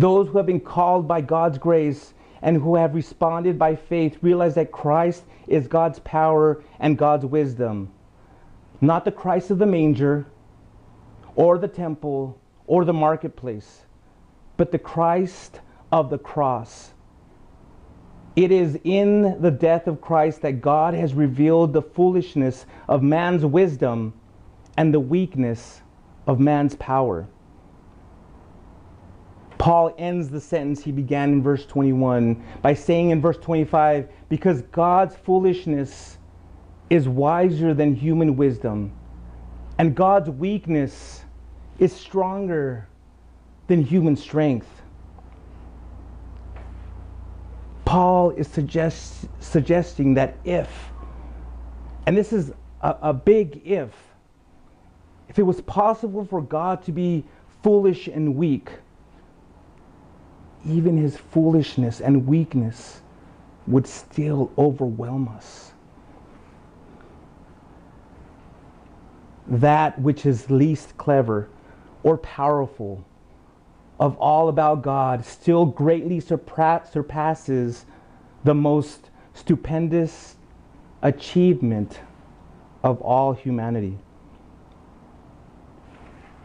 Those 0.00 0.28
who 0.28 0.38
have 0.38 0.46
been 0.46 0.60
called 0.60 1.06
by 1.06 1.20
God's 1.20 1.58
grace 1.58 2.14
and 2.40 2.56
who 2.56 2.76
have 2.76 2.94
responded 2.94 3.58
by 3.58 3.76
faith 3.76 4.16
realize 4.22 4.54
that 4.54 4.72
Christ 4.72 5.24
is 5.46 5.68
God's 5.68 5.98
power 5.98 6.64
and 6.78 6.96
God's 6.96 7.26
wisdom. 7.26 7.92
Not 8.80 9.04
the 9.04 9.12
Christ 9.12 9.50
of 9.50 9.58
the 9.58 9.66
manger 9.66 10.24
or 11.34 11.58
the 11.58 11.68
temple 11.68 12.40
or 12.66 12.86
the 12.86 12.94
marketplace, 12.94 13.82
but 14.56 14.72
the 14.72 14.78
Christ 14.78 15.60
of 15.92 16.08
the 16.08 16.16
cross. 16.16 16.94
It 18.36 18.50
is 18.50 18.78
in 18.84 19.42
the 19.42 19.50
death 19.50 19.86
of 19.86 20.00
Christ 20.00 20.40
that 20.40 20.62
God 20.62 20.94
has 20.94 21.12
revealed 21.12 21.74
the 21.74 21.82
foolishness 21.82 22.64
of 22.88 23.02
man's 23.02 23.44
wisdom 23.44 24.14
and 24.78 24.94
the 24.94 25.00
weakness 25.00 25.82
of 26.26 26.40
man's 26.40 26.74
power. 26.76 27.28
Paul 29.60 29.94
ends 29.98 30.30
the 30.30 30.40
sentence 30.40 30.82
he 30.82 30.90
began 30.90 31.34
in 31.34 31.42
verse 31.42 31.66
21 31.66 32.42
by 32.62 32.72
saying 32.72 33.10
in 33.10 33.20
verse 33.20 33.36
25, 33.36 34.08
because 34.30 34.62
God's 34.62 35.14
foolishness 35.16 36.16
is 36.88 37.06
wiser 37.06 37.74
than 37.74 37.94
human 37.94 38.36
wisdom, 38.36 38.90
and 39.76 39.94
God's 39.94 40.30
weakness 40.30 41.24
is 41.78 41.92
stronger 41.92 42.88
than 43.66 43.82
human 43.82 44.16
strength. 44.16 44.66
Paul 47.84 48.30
is 48.30 48.48
suggest, 48.48 49.26
suggesting 49.40 50.14
that 50.14 50.38
if, 50.42 50.70
and 52.06 52.16
this 52.16 52.32
is 52.32 52.50
a, 52.80 52.96
a 53.02 53.12
big 53.12 53.60
if, 53.66 53.92
if 55.28 55.38
it 55.38 55.42
was 55.42 55.60
possible 55.60 56.24
for 56.24 56.40
God 56.40 56.82
to 56.84 56.92
be 56.92 57.26
foolish 57.62 58.06
and 58.08 58.36
weak, 58.36 58.70
even 60.66 60.96
his 60.96 61.16
foolishness 61.16 62.00
and 62.00 62.26
weakness 62.26 63.00
would 63.66 63.86
still 63.86 64.50
overwhelm 64.58 65.28
us. 65.28 65.72
That 69.46 69.98
which 70.00 70.26
is 70.26 70.50
least 70.50 70.96
clever 70.96 71.48
or 72.02 72.18
powerful 72.18 73.04
of 73.98 74.16
all 74.16 74.48
about 74.48 74.82
God 74.82 75.24
still 75.24 75.66
greatly 75.66 76.20
surpasses 76.20 77.84
the 78.44 78.54
most 78.54 79.10
stupendous 79.34 80.36
achievement 81.02 82.00
of 82.82 83.00
all 83.02 83.32
humanity. 83.32 83.98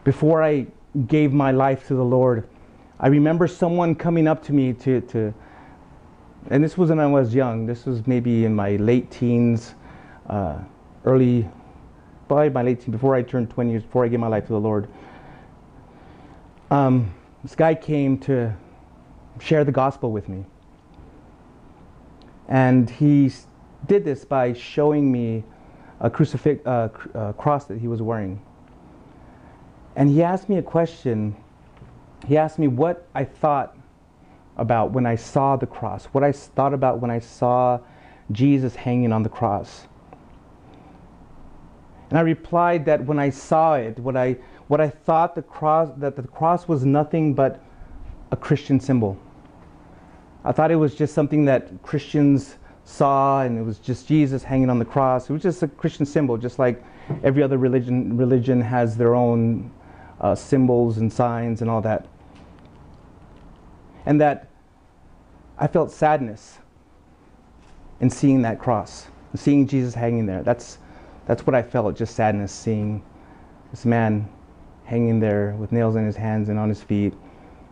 Before 0.04 0.42
I 0.42 0.66
gave 1.06 1.32
my 1.32 1.50
life 1.50 1.86
to 1.88 1.94
the 1.94 2.04
Lord, 2.04 2.46
I 2.98 3.08
remember 3.08 3.46
someone 3.46 3.94
coming 3.94 4.26
up 4.26 4.42
to 4.44 4.52
me 4.52 4.72
to, 4.72 5.00
to 5.02 5.34
and 6.48 6.62
this 6.62 6.78
was 6.78 6.90
when 6.90 7.00
I 7.00 7.06
was 7.06 7.34
young. 7.34 7.66
This 7.66 7.84
was 7.86 8.06
maybe 8.06 8.44
in 8.44 8.54
my 8.54 8.76
late 8.76 9.10
teens, 9.10 9.74
uh, 10.28 10.58
early, 11.04 11.48
probably 12.28 12.50
my 12.50 12.62
late 12.62 12.80
teens, 12.80 12.92
before 12.92 13.14
I 13.14 13.22
turned 13.22 13.50
20 13.50 13.70
years, 13.70 13.82
before 13.82 14.04
I 14.04 14.08
gave 14.08 14.20
my 14.20 14.28
life 14.28 14.46
to 14.46 14.52
the 14.52 14.60
Lord. 14.60 14.88
Um, 16.70 17.12
this 17.42 17.54
guy 17.54 17.74
came 17.74 18.18
to 18.20 18.54
share 19.40 19.64
the 19.64 19.72
gospel 19.72 20.12
with 20.12 20.28
me. 20.28 20.44
And 22.48 22.88
he 22.88 23.32
did 23.86 24.04
this 24.04 24.24
by 24.24 24.52
showing 24.52 25.10
me 25.10 25.44
a 26.00 26.08
crucifix, 26.08 26.64
uh, 26.64 26.88
cr- 26.88 27.18
uh, 27.18 27.32
cross 27.32 27.64
that 27.66 27.78
he 27.78 27.88
was 27.88 28.00
wearing. 28.02 28.40
And 29.96 30.10
he 30.10 30.22
asked 30.22 30.48
me 30.48 30.58
a 30.58 30.62
question. 30.62 31.36
He 32.26 32.36
asked 32.36 32.58
me 32.58 32.68
what 32.68 33.08
I 33.14 33.24
thought 33.24 33.76
about 34.56 34.92
when 34.92 35.06
I 35.06 35.16
saw 35.16 35.56
the 35.56 35.66
cross, 35.66 36.06
what 36.06 36.24
I 36.24 36.32
thought 36.32 36.72
about 36.72 37.00
when 37.00 37.10
I 37.10 37.18
saw 37.18 37.78
Jesus 38.32 38.74
hanging 38.74 39.12
on 39.12 39.22
the 39.22 39.28
cross. 39.28 39.86
And 42.10 42.18
I 42.18 42.22
replied 42.22 42.84
that 42.86 43.04
when 43.04 43.18
I 43.18 43.30
saw 43.30 43.74
it, 43.74 43.98
what 43.98 44.16
I 44.16 44.36
what 44.68 44.80
I 44.80 44.88
thought 44.88 45.34
the 45.34 45.42
cross 45.42 45.90
that 45.98 46.16
the 46.16 46.22
cross 46.22 46.66
was 46.66 46.84
nothing 46.84 47.34
but 47.34 47.62
a 48.30 48.36
Christian 48.36 48.80
symbol. 48.80 49.16
I 50.44 50.52
thought 50.52 50.70
it 50.70 50.76
was 50.76 50.94
just 50.94 51.14
something 51.14 51.44
that 51.46 51.82
Christians 51.82 52.56
saw 52.84 53.42
and 53.42 53.58
it 53.58 53.62
was 53.62 53.78
just 53.78 54.06
Jesus 54.06 54.44
hanging 54.44 54.70
on 54.70 54.78
the 54.78 54.84
cross. 54.84 55.28
It 55.28 55.32
was 55.32 55.42
just 55.42 55.62
a 55.62 55.68
Christian 55.68 56.06
symbol, 56.06 56.36
just 56.36 56.58
like 56.58 56.82
every 57.22 57.42
other 57.42 57.58
religion 57.58 58.16
religion 58.16 58.60
has 58.60 58.96
their 58.96 59.14
own 59.14 59.70
uh, 60.20 60.34
symbols 60.34 60.98
and 60.98 61.12
signs 61.12 61.60
and 61.60 61.70
all 61.70 61.80
that. 61.82 62.06
And 64.04 64.20
that 64.20 64.48
I 65.58 65.66
felt 65.66 65.90
sadness 65.90 66.58
in 68.00 68.10
seeing 68.10 68.42
that 68.42 68.58
cross, 68.58 69.08
seeing 69.34 69.66
Jesus 69.66 69.94
hanging 69.94 70.26
there. 70.26 70.42
That's, 70.42 70.78
that's 71.26 71.46
what 71.46 71.54
I 71.54 71.62
felt, 71.62 71.96
just 71.96 72.14
sadness, 72.14 72.52
seeing 72.52 73.02
this 73.70 73.84
man 73.84 74.28
hanging 74.84 75.18
there 75.18 75.56
with 75.58 75.72
nails 75.72 75.96
in 75.96 76.06
his 76.06 76.16
hands 76.16 76.48
and 76.48 76.58
on 76.58 76.68
his 76.68 76.82
feet, 76.82 77.14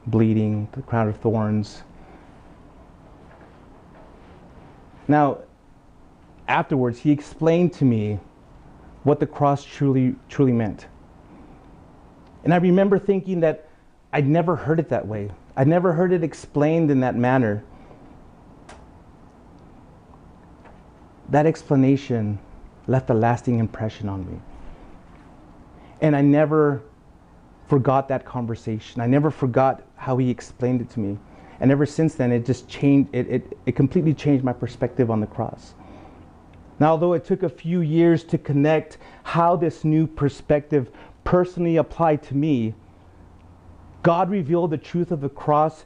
bleeding, 0.06 0.68
the 0.72 0.82
crown 0.82 1.08
of 1.08 1.16
thorns. 1.18 1.82
Now, 5.06 5.38
afterwards, 6.48 6.98
he 6.98 7.10
explained 7.10 7.72
to 7.74 7.84
me 7.84 8.18
what 9.02 9.20
the 9.20 9.26
cross 9.26 9.64
truly, 9.64 10.16
truly 10.28 10.52
meant. 10.52 10.86
And 12.44 12.52
I 12.52 12.58
remember 12.58 12.98
thinking 12.98 13.40
that 13.40 13.68
I'd 14.12 14.28
never 14.28 14.54
heard 14.54 14.78
it 14.78 14.90
that 14.90 15.06
way. 15.06 15.30
I'd 15.56 15.66
never 15.66 15.92
heard 15.92 16.12
it 16.12 16.22
explained 16.22 16.90
in 16.90 17.00
that 17.00 17.16
manner. 17.16 17.64
That 21.30 21.46
explanation 21.46 22.38
left 22.86 23.10
a 23.10 23.14
lasting 23.14 23.58
impression 23.58 24.08
on 24.08 24.30
me. 24.30 24.40
And 26.00 26.14
I 26.14 26.20
never 26.20 26.82
forgot 27.66 28.08
that 28.08 28.26
conversation. 28.26 29.00
I 29.00 29.06
never 29.06 29.30
forgot 29.30 29.82
how 29.96 30.18
he 30.18 30.28
explained 30.28 30.82
it 30.82 30.90
to 30.90 31.00
me. 31.00 31.18
And 31.60 31.70
ever 31.70 31.86
since 31.86 32.14
then, 32.14 32.30
it 32.30 32.44
just 32.44 32.68
changed, 32.68 33.08
it, 33.14 33.28
it, 33.28 33.58
it 33.64 33.76
completely 33.76 34.12
changed 34.12 34.44
my 34.44 34.52
perspective 34.52 35.10
on 35.10 35.20
the 35.20 35.26
cross. 35.26 35.74
Now, 36.78 36.90
although 36.90 37.14
it 37.14 37.24
took 37.24 37.42
a 37.42 37.48
few 37.48 37.80
years 37.80 38.22
to 38.24 38.38
connect 38.38 38.98
how 39.22 39.56
this 39.56 39.84
new 39.84 40.06
perspective 40.06 40.90
personally 41.34 41.78
applied 41.78 42.22
to 42.22 42.36
me, 42.36 42.72
God 44.04 44.30
revealed 44.30 44.70
the 44.70 44.78
truth 44.78 45.10
of 45.10 45.20
the 45.20 45.28
cross 45.28 45.84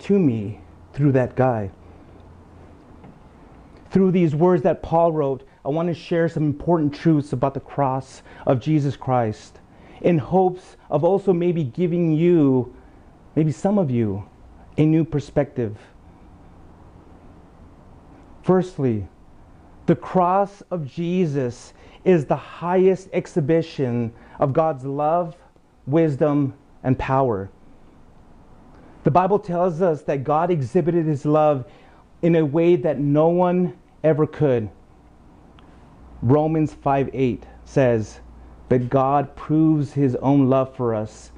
to 0.00 0.18
me 0.18 0.60
through 0.92 1.12
that 1.12 1.34
guy. 1.34 1.70
Through 3.90 4.10
these 4.10 4.34
words 4.34 4.62
that 4.64 4.82
Paul 4.82 5.12
wrote, 5.12 5.48
I 5.64 5.70
want 5.70 5.88
to 5.88 5.94
share 5.94 6.28
some 6.28 6.42
important 6.42 6.94
truths 6.94 7.32
about 7.32 7.54
the 7.54 7.60
cross 7.60 8.20
of 8.46 8.60
Jesus 8.60 8.98
Christ 8.98 9.60
in 10.02 10.18
hopes 10.18 10.76
of 10.90 11.04
also 11.04 11.32
maybe 11.32 11.64
giving 11.64 12.12
you, 12.12 12.76
maybe 13.36 13.52
some 13.52 13.78
of 13.78 13.90
you, 13.90 14.28
a 14.76 14.84
new 14.84 15.06
perspective. 15.06 15.78
Firstly, 18.42 19.08
the 19.86 19.96
cross 19.96 20.62
of 20.70 20.86
Jesus 20.86 21.72
is 22.04 22.26
the 22.26 22.36
highest 22.36 23.08
exhibition 23.14 24.12
of 24.40 24.52
God's 24.54 24.84
love, 24.84 25.36
wisdom, 25.86 26.54
and 26.82 26.98
power. 26.98 27.50
The 29.04 29.10
Bible 29.10 29.38
tells 29.38 29.80
us 29.80 30.02
that 30.02 30.24
God 30.24 30.50
exhibited 30.50 31.06
his 31.06 31.24
love 31.24 31.66
in 32.22 32.34
a 32.34 32.44
way 32.44 32.74
that 32.76 32.98
no 32.98 33.28
one 33.28 33.78
ever 34.02 34.26
could. 34.26 34.68
Romans 36.22 36.72
5 36.72 37.10
8 37.12 37.44
says, 37.64 38.20
But 38.68 38.88
God 38.90 39.36
proves 39.36 39.92
his 39.92 40.16
own 40.16 40.48
love 40.48 40.74
for 40.74 40.94
us, 40.94 41.32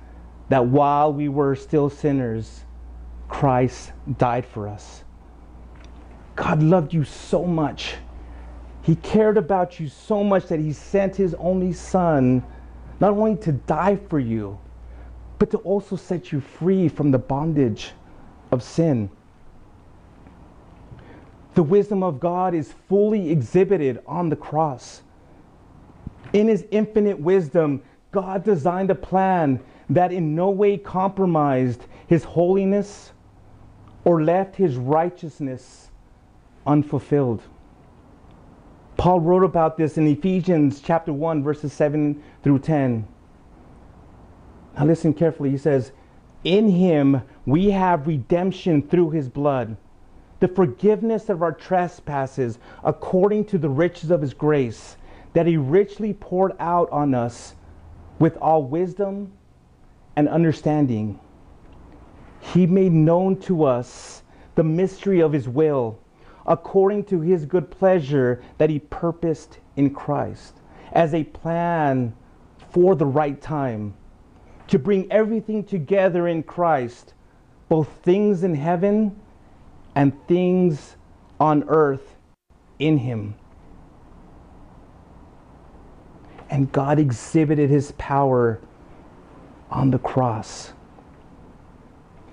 that 0.48 0.66
while 0.66 1.12
we 1.12 1.28
were 1.28 1.54
still 1.54 1.90
sinners, 1.90 2.64
Christ 3.28 3.92
died 4.18 4.46
for 4.46 4.68
us. 4.68 5.04
God 6.36 6.62
loved 6.62 6.92
you 6.94 7.04
so 7.04 7.44
much. 7.44 7.94
He 8.82 8.96
cared 8.96 9.36
about 9.36 9.78
you 9.78 9.88
so 9.88 10.24
much 10.24 10.46
that 10.46 10.58
he 10.58 10.72
sent 10.72 11.14
his 11.14 11.34
only 11.34 11.72
son 11.72 12.42
not 13.02 13.14
only 13.14 13.34
to 13.34 13.50
die 13.50 13.96
for 13.96 14.20
you, 14.20 14.56
but 15.40 15.50
to 15.50 15.58
also 15.58 15.96
set 15.96 16.30
you 16.30 16.40
free 16.40 16.88
from 16.88 17.10
the 17.10 17.18
bondage 17.18 17.90
of 18.52 18.62
sin. 18.62 19.10
The 21.54 21.64
wisdom 21.64 22.04
of 22.04 22.20
God 22.20 22.54
is 22.54 22.72
fully 22.88 23.32
exhibited 23.32 23.98
on 24.06 24.28
the 24.28 24.36
cross. 24.36 25.02
In 26.32 26.46
his 26.46 26.64
infinite 26.70 27.18
wisdom, 27.18 27.82
God 28.12 28.44
designed 28.44 28.92
a 28.92 28.94
plan 28.94 29.58
that 29.90 30.12
in 30.12 30.36
no 30.36 30.50
way 30.50 30.78
compromised 30.78 31.86
his 32.06 32.22
holiness 32.22 33.10
or 34.04 34.22
left 34.22 34.54
his 34.54 34.76
righteousness 34.76 35.90
unfulfilled. 36.68 37.42
Paul 38.96 39.20
wrote 39.20 39.42
about 39.42 39.76
this 39.76 39.98
in 39.98 40.06
Ephesians 40.06 40.80
chapter 40.80 41.12
1 41.12 41.42
verses 41.42 41.72
7 41.72 42.22
through 42.42 42.60
10. 42.60 43.06
Now 44.76 44.84
listen 44.84 45.12
carefully. 45.12 45.50
He 45.50 45.58
says, 45.58 45.92
"In 46.44 46.68
him 46.68 47.22
we 47.46 47.70
have 47.70 48.06
redemption 48.06 48.82
through 48.82 49.10
his 49.10 49.28
blood, 49.28 49.76
the 50.40 50.48
forgiveness 50.48 51.28
of 51.28 51.42
our 51.42 51.52
trespasses 51.52 52.58
according 52.84 53.44
to 53.46 53.58
the 53.58 53.68
riches 53.68 54.10
of 54.10 54.20
his 54.20 54.34
grace, 54.34 54.96
that 55.32 55.46
he 55.46 55.56
richly 55.56 56.12
poured 56.12 56.52
out 56.60 56.90
on 56.90 57.14
us 57.14 57.54
with 58.18 58.36
all 58.38 58.62
wisdom 58.62 59.32
and 60.14 60.28
understanding. 60.28 61.18
He 62.40 62.66
made 62.66 62.92
known 62.92 63.36
to 63.40 63.64
us 63.64 64.22
the 64.54 64.64
mystery 64.64 65.20
of 65.20 65.32
his 65.32 65.48
will." 65.48 65.98
According 66.46 67.04
to 67.04 67.20
his 67.20 67.46
good 67.46 67.70
pleasure 67.70 68.42
that 68.58 68.70
he 68.70 68.78
purposed 68.78 69.58
in 69.76 69.94
Christ 69.94 70.54
as 70.92 71.14
a 71.14 71.24
plan 71.24 72.14
for 72.70 72.94
the 72.94 73.06
right 73.06 73.40
time 73.40 73.94
to 74.68 74.78
bring 74.78 75.10
everything 75.10 75.64
together 75.64 76.28
in 76.28 76.42
Christ, 76.42 77.14
both 77.68 77.88
things 78.02 78.42
in 78.42 78.54
heaven 78.54 79.14
and 79.94 80.12
things 80.26 80.96
on 81.38 81.64
earth 81.68 82.16
in 82.78 82.98
him. 82.98 83.34
And 86.50 86.70
God 86.70 86.98
exhibited 86.98 87.70
his 87.70 87.92
power 87.92 88.60
on 89.70 89.90
the 89.90 89.98
cross. 89.98 90.72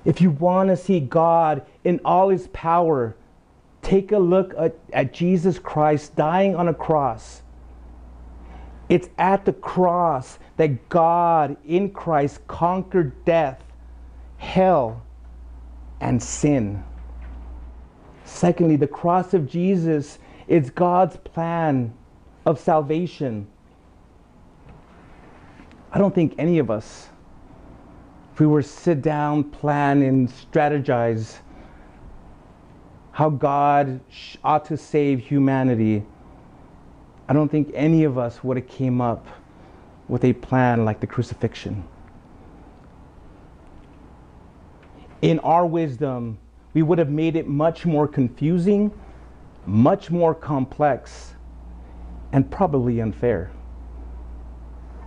If 0.06 0.22
you 0.22 0.32
want 0.32 0.70
to 0.70 0.78
see 0.78 1.00
God 1.00 1.66
in 1.84 2.00
all 2.04 2.30
his 2.30 2.48
power, 2.50 3.16
take 3.90 4.12
a 4.12 4.20
look 4.20 4.54
at, 4.56 4.76
at 4.94 5.12
Jesus 5.12 5.58
Christ 5.58 6.16
dying 6.16 6.56
on 6.56 6.68
a 6.68 6.74
cross. 6.76 7.42
It's 8.88 9.10
at 9.18 9.46
the 9.46 9.54
cross 9.54 10.38
that 10.58 10.90
God 10.90 11.58
in 11.66 11.90
Christ 11.90 12.46
conquered 12.48 13.26
death, 13.26 13.64
hell, 14.38 15.02
and 16.00 16.22
sin. 16.22 16.84
Secondly, 18.26 18.76
the 18.76 18.88
cross 18.88 19.34
of 19.34 19.50
Jesus 19.50 20.20
is 20.48 20.70
God's 20.70 21.18
plan 21.18 21.92
of 22.46 22.60
salvation. 22.60 23.48
I 25.92 25.98
don't 25.98 26.14
think 26.14 26.36
any 26.38 26.60
of 26.60 26.70
us, 26.70 27.10
if 28.34 28.40
we 28.40 28.46
were 28.46 28.62
to 28.62 28.68
sit 28.68 29.02
down, 29.02 29.46
plan, 29.46 30.04
and 30.04 30.30
strategize, 30.30 31.38
how 33.20 33.30
God 33.30 34.00
ought 34.46 34.64
to 34.64 34.78
save 34.78 35.20
humanity, 35.20 36.06
I 37.28 37.34
don't 37.34 37.50
think 37.50 37.70
any 37.74 38.06
of 38.06 38.18
us 38.18 38.42
would 38.46 38.56
have 38.56 38.70
came 38.70 39.02
up 39.02 39.28
with 40.08 40.24
a 40.24 40.32
plan 40.32 40.86
like 40.86 41.02
the 41.02 41.08
crucifixion. 41.08 41.84
In 45.22 45.40
our 45.40 45.66
wisdom, 45.66 46.38
we 46.74 46.82
would 46.82 46.98
have 46.98 47.10
made 47.10 47.36
it 47.36 47.46
much 47.46 47.86
more 47.86 48.08
confusing, 48.08 48.90
much 49.66 50.10
more 50.10 50.34
complex, 50.34 51.34
and 52.32 52.50
probably 52.50 53.02
unfair. 53.02 53.52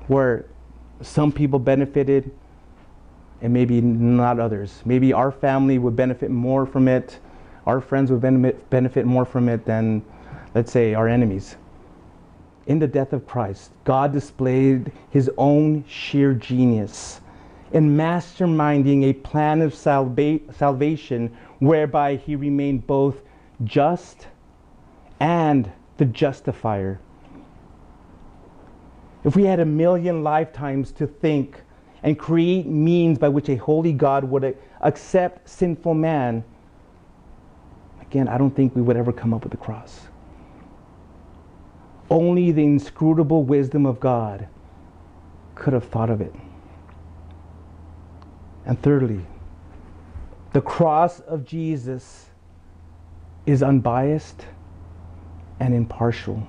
Where 0.09 0.45
some 1.01 1.33
people 1.33 1.59
benefited 1.59 2.31
and 3.41 3.55
maybe 3.55 3.81
not 3.81 4.39
others. 4.39 4.83
Maybe 4.85 5.15
our 5.15 5.33
family 5.33 5.79
would 5.79 5.97
benefit 5.97 6.31
more 6.31 6.67
from 6.67 6.89
it 6.89 7.19
our 7.67 7.81
friends 7.81 8.11
would 8.11 8.21
benefit 8.71 9.07
more 9.07 9.25
from 9.25 9.49
it 9.49 9.65
than, 9.65 10.03
let's 10.55 10.73
say, 10.73 10.95
our 10.95 11.09
enemies. 11.09 11.57
In 12.67 12.79
the 12.79 12.87
death 12.87 13.13
of 13.13 13.27
Christ, 13.27 13.73
God 13.85 14.13
displayed 14.13 14.93
his 15.11 15.31
own 15.37 15.85
sheer 15.89 16.33
genius 16.35 17.21
in 17.73 17.97
masterminding 17.97 19.05
a 19.05 19.13
plan 19.15 19.63
of 19.63 19.75
salva- 19.75 20.41
salvation 20.53 21.35
whereby 21.59 22.17
he 22.17 22.37
remained 22.37 22.87
both 22.87 23.23
just 23.65 24.29
and 25.21 25.71
the 25.97 26.05
justifier. 26.05 27.01
If 29.25 29.37
we 29.37 29.45
had 29.45 29.61
a 29.61 29.65
million 29.65 30.23
lifetimes 30.23 30.93
to 30.93 31.07
think 31.07 31.63
and 32.03 32.19
create 32.19 32.67
means 32.67 33.19
by 33.19 33.29
which 33.29 33.49
a 33.49 33.57
holy 33.57 33.93
God 33.93 34.25
would 34.25 34.57
accept 34.81 35.49
sinful 35.49 35.95
man, 35.95 36.45
again, 38.13 38.29
I 38.29 38.37
don't 38.37 38.55
think 38.55 38.77
we 38.77 38.83
would 38.83 38.99
ever 38.99 39.11
come 39.11 39.33
up 39.33 39.43
with 39.43 39.53
the 39.53 39.57
cross. 39.57 40.03
Only 42.11 42.53
the 42.53 42.63
inscrutable 42.63 43.43
wisdom 43.43 43.87
of 43.87 44.01
God 44.01 44.49
could 45.55 45.73
have 45.73 45.85
thought 45.85 46.11
of 46.11 46.21
it. 46.21 46.35
And 48.67 48.81
thirdly, 48.83 49.25
the 50.53 50.61
cross 50.61 51.21
of 51.21 51.47
Jesus 51.47 52.27
is 53.47 53.63
unbiased 53.63 54.45
and 55.59 55.73
impartial. 55.73 56.47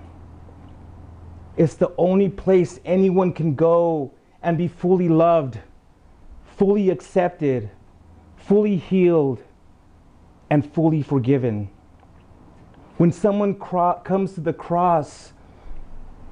It's 1.56 1.76
the 1.76 1.94
only 1.98 2.28
place 2.28 2.82
anyone 2.84 3.32
can 3.32 3.56
go 3.56 4.12
and 4.42 4.58
be 4.58 4.68
fully 4.68 5.08
loved, 5.08 5.60
fully 6.58 6.90
accepted, 6.90 7.70
fully 8.36 8.76
healed, 8.76 9.42
and 10.54 10.72
fully 10.72 11.02
forgiven. 11.02 11.68
When 12.98 13.12
someone 13.12 13.56
cro- 13.56 14.00
comes 14.04 14.34
to 14.34 14.42
the 14.42 14.54
cross, 14.54 15.34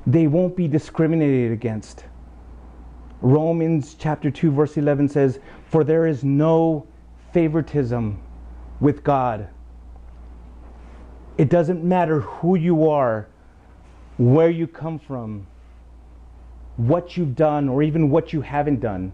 they 0.06 0.28
won't 0.28 0.56
be 0.56 0.68
discriminated 0.68 1.52
against. 1.52 2.06
Romans 3.24 3.96
chapter 3.96 4.30
2 4.30 4.52
verse 4.52 4.78
11 4.78 5.10
says, 5.10 5.40
"For 5.66 5.84
there 5.84 6.06
is 6.06 6.24
no 6.24 6.86
favoritism 7.32 8.20
with 8.80 9.04
God." 9.04 9.48
It 11.40 11.50
doesn't 11.50 11.84
matter 11.84 12.20
who 12.20 12.54
you 12.54 12.88
are, 12.92 13.26
where 14.20 14.52
you 14.52 14.68
come 14.68 15.00
from, 15.00 15.48
what 16.78 17.18
you've 17.18 17.36
done, 17.36 17.68
or 17.68 17.82
even 17.82 18.12
what 18.12 18.34
you 18.34 18.42
haven't 18.42 18.82
done. 18.82 19.14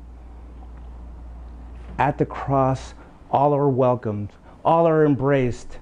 At 1.97 2.17
the 2.17 2.25
cross, 2.25 2.93
all 3.31 3.53
are 3.53 3.69
welcomed, 3.69 4.33
all 4.67 4.86
are 4.86 5.06
embraced, 5.06 5.80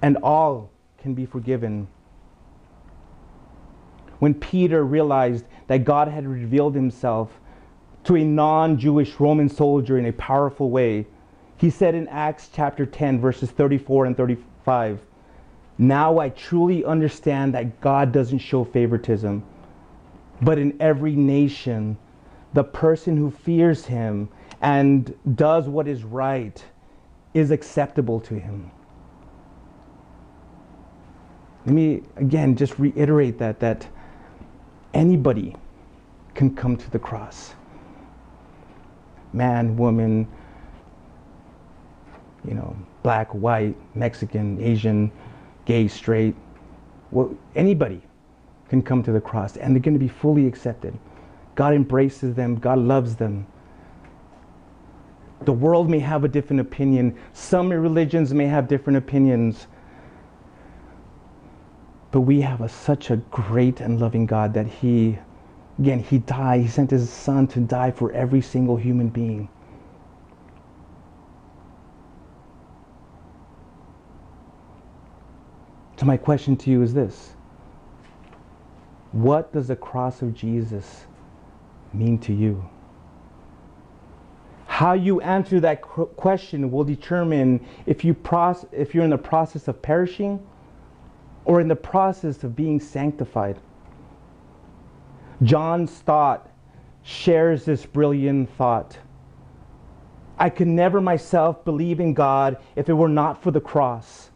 and 0.00 0.16
all 0.22 0.70
can 0.96 1.12
be 1.12 1.26
forgiven. 1.26 1.86
When 4.20 4.32
Peter 4.32 4.82
realized 4.86 5.44
that 5.66 5.84
God 5.84 6.08
had 6.08 6.26
revealed 6.26 6.74
himself 6.74 7.38
to 8.04 8.16
a 8.16 8.24
non 8.24 8.78
Jewish 8.78 9.20
Roman 9.20 9.50
soldier 9.50 9.98
in 9.98 10.06
a 10.06 10.14
powerful 10.14 10.70
way, 10.70 11.06
he 11.58 11.68
said 11.68 11.94
in 11.94 12.08
Acts 12.08 12.48
chapter 12.50 12.86
10, 12.86 13.20
verses 13.20 13.50
34 13.50 14.06
and 14.06 14.16
35, 14.16 15.00
Now 15.76 16.18
I 16.18 16.30
truly 16.30 16.86
understand 16.86 17.52
that 17.52 17.82
God 17.82 18.12
doesn't 18.12 18.38
show 18.38 18.64
favoritism, 18.64 19.44
but 20.40 20.56
in 20.56 20.74
every 20.80 21.14
nation, 21.14 21.98
the 22.54 22.64
person 22.64 23.18
who 23.18 23.30
fears 23.30 23.84
him 23.84 24.30
and 24.62 25.14
does 25.36 25.68
what 25.68 25.86
is 25.86 26.02
right 26.02 26.64
is 27.34 27.50
acceptable 27.50 28.20
to 28.20 28.34
him. 28.34 28.70
Let 31.66 31.74
me 31.74 32.02
again 32.16 32.56
just 32.56 32.78
reiterate 32.78 33.38
that 33.38 33.60
that 33.60 33.86
anybody 34.94 35.54
can 36.34 36.54
come 36.54 36.76
to 36.76 36.90
the 36.90 36.98
cross. 36.98 37.54
Man, 39.32 39.76
woman, 39.76 40.26
you 42.46 42.54
know, 42.54 42.76
black, 43.02 43.28
white, 43.34 43.76
Mexican, 43.94 44.60
Asian, 44.62 45.12
gay, 45.66 45.88
straight, 45.88 46.34
well, 47.10 47.36
anybody 47.54 48.00
can 48.68 48.82
come 48.82 49.02
to 49.02 49.12
the 49.12 49.20
cross 49.20 49.56
and 49.56 49.74
they're 49.74 49.82
going 49.82 49.94
to 49.94 50.00
be 50.00 50.08
fully 50.08 50.46
accepted. 50.46 50.98
God 51.54 51.74
embraces 51.74 52.34
them, 52.34 52.56
God 52.56 52.78
loves 52.78 53.16
them. 53.16 53.46
The 55.42 55.52
world 55.52 55.88
may 55.88 56.00
have 56.00 56.24
a 56.24 56.28
different 56.28 56.60
opinion, 56.60 57.16
some 57.32 57.70
religions 57.70 58.34
may 58.34 58.46
have 58.46 58.68
different 58.68 58.96
opinions. 58.96 59.66
But 62.10 62.22
we 62.22 62.40
have 62.40 62.60
a, 62.60 62.68
such 62.68 63.10
a 63.10 63.16
great 63.16 63.80
and 63.80 64.00
loving 64.00 64.26
God 64.26 64.54
that 64.54 64.66
He, 64.66 65.18
again, 65.78 66.00
He 66.00 66.18
died. 66.18 66.62
He 66.62 66.68
sent 66.68 66.90
His 66.90 67.10
Son 67.10 67.46
to 67.48 67.60
die 67.60 67.90
for 67.90 68.10
every 68.12 68.40
single 68.40 68.76
human 68.76 69.08
being. 69.08 69.48
So, 75.98 76.06
my 76.06 76.16
question 76.16 76.56
to 76.58 76.70
you 76.70 76.82
is 76.82 76.94
this 76.94 77.34
What 79.12 79.52
does 79.52 79.68
the 79.68 79.76
cross 79.76 80.22
of 80.22 80.32
Jesus 80.32 81.06
mean 81.92 82.18
to 82.20 82.32
you? 82.32 82.64
How 84.78 84.92
you 84.92 85.20
answer 85.22 85.58
that 85.58 85.82
question 85.82 86.70
will 86.70 86.84
determine 86.84 87.66
if, 87.86 88.04
you 88.04 88.14
proce- 88.14 88.64
if 88.70 88.94
you're 88.94 89.02
in 89.02 89.10
the 89.10 89.18
process 89.18 89.66
of 89.66 89.82
perishing 89.82 90.38
or 91.44 91.60
in 91.60 91.66
the 91.66 91.74
process 91.74 92.44
of 92.44 92.54
being 92.54 92.78
sanctified. 92.78 93.58
John 95.42 95.88
Stott 95.88 96.48
shares 97.02 97.64
this 97.64 97.86
brilliant 97.86 98.50
thought. 98.50 98.96
I 100.38 100.48
could 100.48 100.68
never 100.68 101.00
myself 101.00 101.64
believe 101.64 101.98
in 101.98 102.14
God 102.14 102.56
if 102.76 102.88
it 102.88 102.92
were 102.92 103.08
not 103.08 103.42
for 103.42 103.50
the 103.50 103.60
cross. 103.60 104.30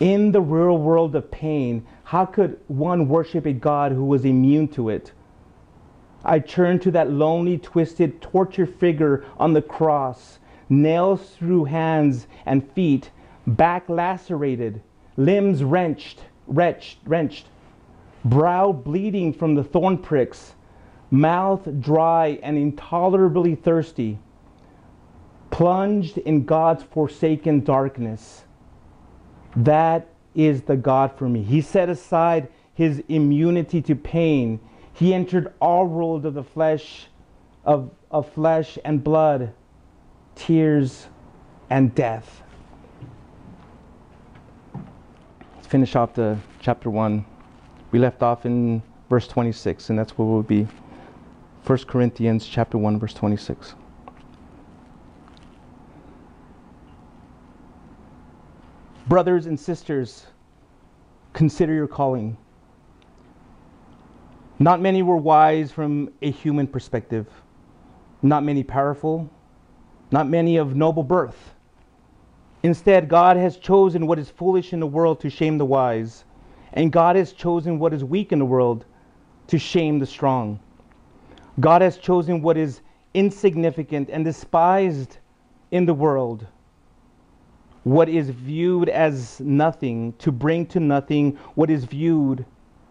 In 0.00 0.32
the 0.32 0.40
real 0.40 0.76
world 0.76 1.14
of 1.14 1.30
pain, 1.30 1.86
how 2.02 2.26
could 2.26 2.58
one 2.66 3.06
worship 3.06 3.46
a 3.46 3.52
God 3.52 3.92
who 3.92 4.04
was 4.04 4.24
immune 4.24 4.66
to 4.70 4.88
it? 4.88 5.12
I 6.24 6.38
turned 6.40 6.82
to 6.82 6.90
that 6.92 7.10
lonely, 7.10 7.58
twisted, 7.58 8.20
tortured 8.20 8.74
figure 8.74 9.24
on 9.38 9.52
the 9.52 9.62
cross, 9.62 10.38
nails 10.68 11.30
through 11.36 11.64
hands 11.64 12.26
and 12.44 12.68
feet, 12.72 13.10
back 13.46 13.88
lacerated, 13.88 14.82
limbs 15.16 15.64
wrenched, 15.64 16.24
wrenched, 16.46 16.98
wrenched, 17.06 17.46
brow 18.24 18.72
bleeding 18.72 19.32
from 19.32 19.54
the 19.54 19.64
thorn 19.64 19.98
pricks, 19.98 20.54
mouth 21.10 21.66
dry 21.80 22.38
and 22.42 22.58
intolerably 22.58 23.54
thirsty, 23.54 24.18
plunged 25.50 26.18
in 26.18 26.44
God's 26.44 26.82
forsaken 26.82 27.64
darkness. 27.64 28.44
That 29.56 30.08
is 30.34 30.62
the 30.62 30.76
God 30.76 31.12
for 31.16 31.28
me. 31.28 31.42
He 31.42 31.60
set 31.60 31.88
aside 31.88 32.48
his 32.74 33.02
immunity 33.08 33.80
to 33.82 33.96
pain. 33.96 34.60
He 34.98 35.14
entered 35.14 35.54
our 35.62 35.84
world 35.84 36.26
of 36.26 36.34
the 36.34 36.42
flesh, 36.42 37.06
of, 37.64 37.92
of 38.10 38.28
flesh 38.32 38.78
and 38.84 39.02
blood, 39.04 39.52
tears 40.34 41.06
and 41.70 41.94
death. 41.94 42.42
Let's 45.54 45.68
finish 45.68 45.94
off 45.94 46.14
the 46.14 46.36
chapter 46.58 46.90
1. 46.90 47.24
We 47.92 48.00
left 48.00 48.24
off 48.24 48.44
in 48.44 48.82
verse 49.08 49.28
26, 49.28 49.90
and 49.90 49.96
that's 49.96 50.18
where 50.18 50.26
we'll 50.26 50.42
be. 50.42 50.66
1 51.64 51.78
Corinthians 51.86 52.44
chapter 52.44 52.76
1, 52.76 52.98
verse 52.98 53.14
26. 53.14 53.76
Brothers 59.06 59.46
and 59.46 59.58
sisters, 59.58 60.26
consider 61.34 61.72
your 61.72 61.86
calling. 61.86 62.36
Not 64.58 64.80
many 64.80 65.02
were 65.02 65.16
wise 65.16 65.70
from 65.70 66.10
a 66.20 66.30
human 66.30 66.66
perspective, 66.66 67.26
not 68.22 68.42
many 68.42 68.64
powerful, 68.64 69.30
not 70.10 70.28
many 70.28 70.56
of 70.56 70.74
noble 70.74 71.04
birth. 71.04 71.54
Instead, 72.64 73.08
God 73.08 73.36
has 73.36 73.56
chosen 73.56 74.08
what 74.08 74.18
is 74.18 74.30
foolish 74.30 74.72
in 74.72 74.80
the 74.80 74.86
world 74.86 75.20
to 75.20 75.30
shame 75.30 75.58
the 75.58 75.64
wise, 75.64 76.24
and 76.72 76.90
God 76.90 77.14
has 77.14 77.32
chosen 77.32 77.78
what 77.78 77.94
is 77.94 78.02
weak 78.02 78.32
in 78.32 78.40
the 78.40 78.44
world 78.44 78.84
to 79.46 79.58
shame 79.58 80.00
the 80.00 80.06
strong. 80.06 80.58
God 81.60 81.80
has 81.80 81.96
chosen 81.96 82.42
what 82.42 82.56
is 82.56 82.80
insignificant 83.14 84.10
and 84.10 84.24
despised 84.24 85.18
in 85.70 85.86
the 85.86 85.94
world, 85.94 86.46
what 87.84 88.08
is 88.08 88.30
viewed 88.30 88.88
as 88.88 89.38
nothing, 89.38 90.14
to 90.18 90.32
bring 90.32 90.66
to 90.66 90.80
nothing 90.80 91.36
what 91.54 91.70
is 91.70 91.84
viewed 91.84 92.44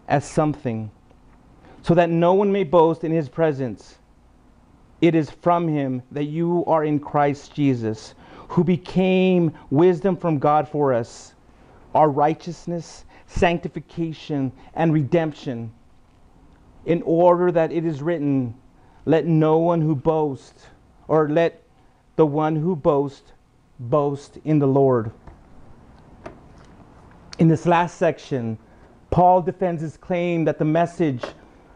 as 0.08 0.24
something, 0.24 0.90
so 1.82 1.94
that 1.94 2.10
no 2.10 2.34
one 2.34 2.52
may 2.52 2.64
boast 2.64 3.04
in 3.04 3.12
his 3.12 3.28
presence. 3.28 3.98
It 5.00 5.14
is 5.14 5.30
from 5.30 5.68
him 5.68 6.02
that 6.10 6.24
you 6.24 6.64
are 6.66 6.84
in 6.84 6.98
Christ 6.98 7.54
Jesus 7.54 8.14
who 8.48 8.64
became 8.64 9.52
wisdom 9.70 10.16
from 10.16 10.38
God 10.38 10.68
for 10.68 10.92
us, 10.92 11.34
our 11.94 12.08
righteousness, 12.10 13.04
sanctification, 13.26 14.50
and 14.74 14.92
redemption, 14.92 15.70
in 16.86 17.02
order 17.02 17.52
that 17.52 17.70
it 17.70 17.84
is 17.84 18.02
written, 18.02 18.54
Let 19.04 19.26
no 19.26 19.58
one 19.58 19.80
who 19.82 19.94
boasts, 19.94 20.66
or 21.06 21.28
let 21.28 21.62
the 22.16 22.26
one 22.26 22.56
who 22.56 22.74
boasts, 22.74 23.32
boast 23.78 24.38
in 24.44 24.58
the 24.58 24.66
Lord. 24.66 25.12
In 27.38 27.48
this 27.48 27.66
last 27.66 27.98
section, 27.98 28.58
Paul 29.10 29.42
defends 29.42 29.82
his 29.82 29.96
claim 29.96 30.44
that 30.46 30.58
the 30.58 30.64
message 30.64 31.22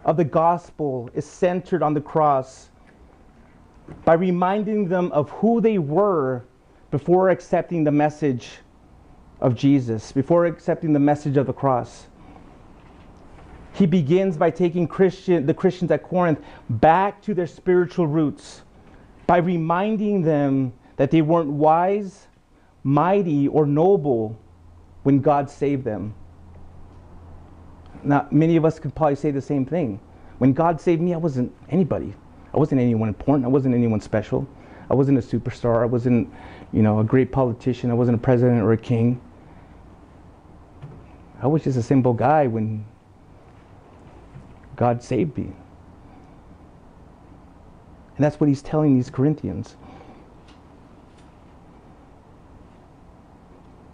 of 0.04 0.16
the 0.16 0.24
gospel 0.24 1.10
is 1.14 1.24
centered 1.24 1.82
on 1.82 1.94
the 1.94 2.00
cross 2.00 2.70
by 4.04 4.14
reminding 4.14 4.88
them 4.88 5.10
of 5.12 5.30
who 5.30 5.60
they 5.60 5.78
were 5.78 6.44
before 6.90 7.30
accepting 7.30 7.84
the 7.84 7.92
message 7.92 8.50
of 9.40 9.54
Jesus, 9.54 10.12
before 10.12 10.46
accepting 10.46 10.92
the 10.92 10.98
message 10.98 11.36
of 11.36 11.46
the 11.46 11.52
cross. 11.52 12.06
He 13.74 13.86
begins 13.86 14.36
by 14.36 14.50
taking 14.50 14.86
Christian, 14.86 15.46
the 15.46 15.54
Christians 15.54 15.90
at 15.90 16.02
Corinth 16.02 16.40
back 16.68 17.22
to 17.22 17.34
their 17.34 17.46
spiritual 17.46 18.06
roots 18.06 18.62
by 19.26 19.38
reminding 19.38 20.22
them 20.22 20.72
that 20.96 21.10
they 21.10 21.22
weren't 21.22 21.48
wise, 21.48 22.26
mighty, 22.84 23.48
or 23.48 23.66
noble 23.66 24.38
when 25.04 25.20
God 25.20 25.48
saved 25.48 25.84
them. 25.84 26.14
Now, 28.04 28.26
many 28.30 28.56
of 28.56 28.64
us 28.64 28.78
could 28.78 28.94
probably 28.94 29.16
say 29.16 29.30
the 29.30 29.40
same 29.40 29.64
thing. 29.64 30.00
When 30.38 30.52
God 30.52 30.80
saved 30.80 31.00
me, 31.00 31.14
I 31.14 31.18
wasn't 31.18 31.52
anybody. 31.70 32.14
I 32.52 32.58
wasn't 32.58 32.80
anyone 32.80 33.08
important. 33.08 33.44
I 33.44 33.48
wasn't 33.48 33.74
anyone 33.74 34.00
special. 34.00 34.46
I 34.90 34.94
wasn't 34.94 35.18
a 35.18 35.22
superstar. 35.22 35.82
I 35.82 35.86
wasn't, 35.86 36.28
you 36.72 36.82
know, 36.82 36.98
a 36.98 37.04
great 37.04 37.32
politician. 37.32 37.90
I 37.90 37.94
wasn't 37.94 38.16
a 38.16 38.20
president 38.20 38.62
or 38.62 38.72
a 38.72 38.76
king. 38.76 39.20
I 41.40 41.46
was 41.46 41.64
just 41.64 41.78
a 41.78 41.82
simple 41.82 42.12
guy 42.12 42.46
when 42.46 42.84
God 44.76 45.02
saved 45.02 45.36
me. 45.38 45.52
And 48.16 48.24
that's 48.24 48.38
what 48.38 48.48
he's 48.48 48.62
telling 48.62 48.94
these 48.94 49.10
Corinthians. 49.10 49.76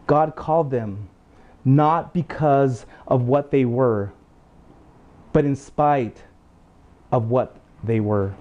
God 0.06 0.34
called 0.34 0.70
them 0.70 1.08
not 1.76 2.14
because 2.14 2.86
of 3.06 3.22
what 3.22 3.50
they 3.50 3.64
were, 3.64 4.12
but 5.32 5.44
in 5.44 5.54
spite 5.54 6.22
of 7.12 7.30
what 7.30 7.56
they 7.84 8.00
were. 8.00 8.34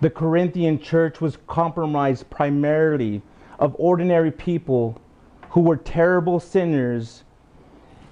The 0.00 0.10
Corinthian 0.10 0.78
church 0.80 1.20
was 1.20 1.38
compromised 1.46 2.28
primarily 2.28 3.22
of 3.58 3.76
ordinary 3.78 4.30
people 4.30 5.00
who 5.50 5.60
were 5.60 5.76
terrible 5.76 6.40
sinners, 6.40 7.24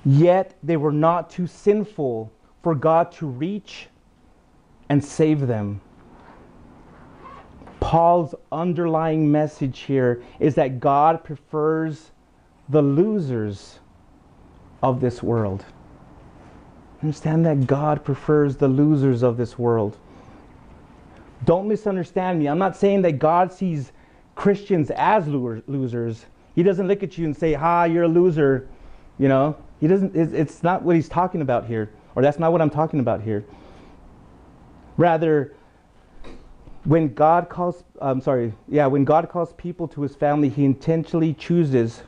yet 0.05 0.55
they 0.63 0.77
were 0.77 0.93
not 0.93 1.29
too 1.29 1.47
sinful 1.47 2.33
for 2.63 2.75
God 2.75 3.11
to 3.13 3.27
reach 3.27 3.89
and 4.89 5.05
save 5.05 5.47
them. 5.47 5.81
Paul's 7.81 8.35
underlying 8.51 9.31
message 9.31 9.81
here 9.81 10.23
is 10.41 10.55
that 10.55 10.81
God 10.81 11.23
prefers 11.23 12.13
the 12.69 12.81
losers 12.81 13.81
of 14.85 15.01
this 15.01 15.23
world. 15.23 15.65
Understand 17.03 17.47
that 17.47 17.67
God 17.67 18.05
prefers 18.05 18.57
the 18.57 18.69
losers 18.69 19.23
of 19.23 19.39
this 19.39 19.59
world. 19.59 19.97
Don't 21.47 21.67
misunderstand 21.67 22.39
me. 22.39 22.49
I'm 22.49 22.59
not 22.59 22.77
saying 22.77 23.01
that 23.03 23.19
God 23.19 23.51
sees 23.51 23.93
Christians 24.35 24.91
as 24.95 25.27
losers. 25.27 26.27
He 26.55 26.63
doesn't 26.63 26.87
look 26.87 27.03
at 27.03 27.17
you 27.17 27.25
and 27.25 27.35
say, 27.37 27.55
"Ha, 27.55 27.85
you're 27.85 28.05
a 28.05 28.09
loser." 28.09 28.69
You 29.19 29.29
know, 29.29 29.57
he 29.81 29.87
doesn't. 29.87 30.15
It's 30.15 30.63
not 30.63 30.83
what 30.83 30.97
he's 30.97 31.09
talking 31.09 31.41
about 31.41 31.67
here, 31.67 31.91
or 32.15 32.23
that's 32.23 32.39
not 32.39 32.53
what 32.53 32.61
I'm 32.61 32.71
talking 32.71 33.01
about 33.01 33.23
here. 33.23 33.45
Rather, 34.97 35.55
when 36.85 37.15
God 37.15 37.49
calls, 37.49 37.85
I'm 38.01 38.21
sorry, 38.21 38.53
yeah, 38.69 38.87
when 38.87 39.05
God 39.05 39.29
calls 39.31 39.55
people 39.55 39.89
to 39.89 40.03
His 40.03 40.15
family, 40.15 40.49
He 40.49 40.65
intentionally 40.65 41.33
chooses 41.35 42.03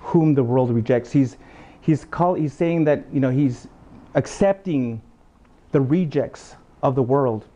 whom 0.00 0.34
the 0.34 0.44
world 0.44 0.70
rejects. 0.70 1.12
He's 1.12 1.36
he's 1.82 2.06
call, 2.06 2.34
he's 2.34 2.54
saying 2.54 2.84
that 2.84 3.04
you 3.12 3.20
know 3.20 3.30
He's 3.30 3.68
accepting 4.14 5.02
the 5.72 5.80
rejects 5.80 6.56
of 6.82 6.94
the 6.94 7.02
world. 7.02 7.46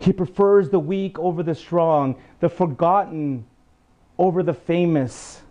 He 0.00 0.12
prefers 0.12 0.68
the 0.68 0.80
weak 0.80 1.18
over 1.18 1.42
the 1.42 1.54
strong, 1.54 2.16
the 2.40 2.48
forgotten 2.48 3.46
over 4.18 4.42
the 4.42 4.52
famous, 4.52 5.42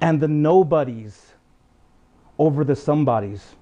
and 0.00 0.20
the 0.20 0.28
nobodies 0.28 1.34
over 2.38 2.64
the 2.64 2.76
somebodies. 2.76 3.54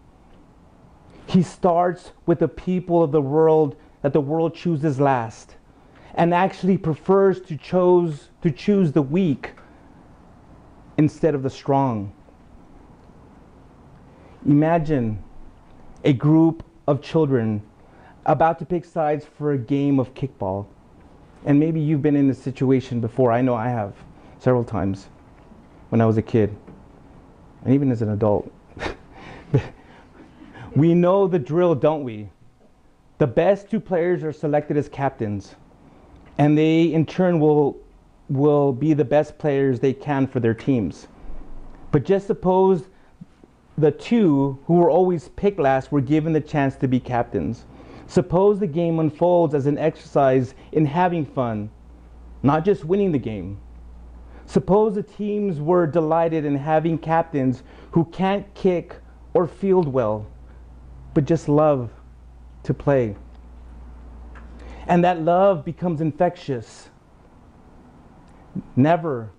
He 1.27 1.43
starts 1.43 2.13
with 2.27 2.39
the 2.39 2.49
people 2.49 3.03
of 3.03 3.13
the 3.13 3.21
world 3.21 3.77
that 4.03 4.13
the 4.13 4.21
world 4.21 4.55
chooses 4.55 5.01
last 5.01 5.57
and 6.15 6.33
actually 6.33 6.79
prefers 6.79 7.41
to 7.43 7.57
choose 7.57 8.29
to 8.43 8.51
choose 8.51 8.93
the 8.93 9.03
weak 9.03 9.53
instead 10.97 11.35
of 11.35 11.43
the 11.43 11.51
strong. 11.51 12.13
Imagine 14.49 15.23
a 16.05 16.15
group 16.15 16.65
of 16.87 17.03
children 17.03 17.61
about 18.25 18.59
to 18.61 18.65
pick 18.65 18.87
sides 18.87 19.27
for 19.37 19.53
a 19.53 19.59
game 19.59 20.01
of 20.01 20.15
kickball. 20.15 20.65
And 21.45 21.61
maybe 21.61 21.81
you've 21.81 22.01
been 22.01 22.17
in 22.17 22.29
this 22.29 22.43
situation 22.43 22.99
before. 22.99 23.31
I 23.31 23.43
know 23.43 23.55
I 23.55 23.69
have 23.69 23.95
several 24.39 24.65
times 24.65 25.11
when 25.91 26.01
I 26.01 26.07
was 26.07 26.17
a 26.17 26.23
kid, 26.23 26.57
and 27.63 27.75
even 27.75 27.93
as 27.93 28.01
an 28.01 28.09
adult. 28.09 28.51
we 30.75 30.95
know 30.95 31.27
the 31.27 31.39
drill, 31.39 31.75
don't 31.75 32.03
we? 32.03 32.31
The 33.19 33.27
best 33.27 33.69
two 33.71 33.81
players 33.81 34.25
are 34.25 34.33
selected 34.33 34.79
as 34.79 34.89
captains, 34.89 35.57
and 36.39 36.57
they 36.57 36.85
in 36.85 37.05
turn 37.05 37.39
will, 37.39 37.77
will 38.31 38.73
be 38.73 38.95
the 38.95 39.05
best 39.05 39.37
players 39.37 39.79
they 39.79 39.93
can 39.93 40.27
for 40.27 40.41
their 40.41 40.55
teams. 40.55 41.07
But 41.91 42.07
just 42.07 42.27
suppose 42.27 42.89
the 43.79 43.93
two 43.93 44.59
who 44.67 44.75
were 44.75 44.91
always 44.91 45.29
picked 45.31 45.61
last 45.61 45.93
were 45.93 46.01
given 46.01 46.33
the 46.33 46.41
chance 46.41 46.75
to 46.77 46.89
be 46.89 46.99
captains. 46.99 47.65
Suppose 48.09 48.59
the 48.59 48.67
game 48.67 48.99
unfolds 48.99 49.55
as 49.55 49.67
an 49.67 49.79
exercise 49.79 50.55
in 50.73 50.85
having 50.85 51.25
fun, 51.25 51.71
not 52.43 52.65
just 52.65 52.85
winning 52.85 53.13
the 53.13 53.19
game. 53.19 53.61
Suppose 54.47 54.97
the 54.97 55.03
teams 55.03 55.61
were 55.61 55.87
delighted 55.87 56.45
in 56.45 56.57
having 56.57 56.99
captains 56.99 57.63
who 57.93 58.05
can't 58.07 58.53
kick 58.55 58.97
or 59.33 59.47
field 59.47 59.87
well, 59.87 60.27
but 61.15 61.25
just 61.25 61.49
love 61.49 61.91
to 62.65 62.75
play. 62.75 63.15
And 64.89 65.05
that 65.05 65.21
love 65.21 65.65
becomes 65.65 66.01
infectious. 66.01 66.89
Never 68.75 69.31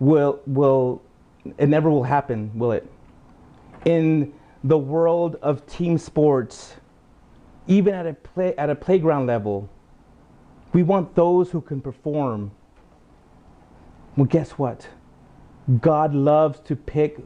will, 0.00 0.40
will 0.46 1.02
it 1.58 1.68
never 1.68 1.88
will 1.90 2.02
happen, 2.02 2.50
will 2.58 2.72
it? 2.72 2.90
In 3.86 4.34
the 4.64 4.76
world 4.76 5.36
of 5.42 5.66
team 5.66 5.96
sports, 5.96 6.74
even 7.68 7.94
at 7.94 8.06
a, 8.06 8.14
play, 8.14 8.54
at 8.56 8.68
a 8.70 8.74
playground 8.74 9.26
level. 9.26 9.68
We 10.72 10.82
want 10.82 11.14
those 11.14 11.50
who 11.50 11.60
can 11.60 11.80
perform. 11.80 12.50
Well, 14.16 14.26
guess 14.26 14.52
what? 14.52 14.88
God 15.80 16.14
loves 16.14 16.60
to 16.60 16.76
pick 16.76 17.18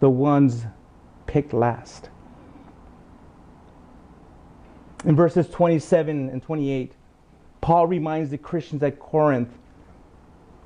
the 0.00 0.10
ones 0.10 0.66
picked 1.26 1.52
last. 1.52 2.10
In 5.04 5.14
verses 5.14 5.48
27 5.48 6.30
and 6.30 6.42
28, 6.42 6.92
Paul 7.60 7.86
reminds 7.86 8.30
the 8.30 8.38
Christians 8.38 8.82
at 8.82 8.98
Corinth 8.98 9.56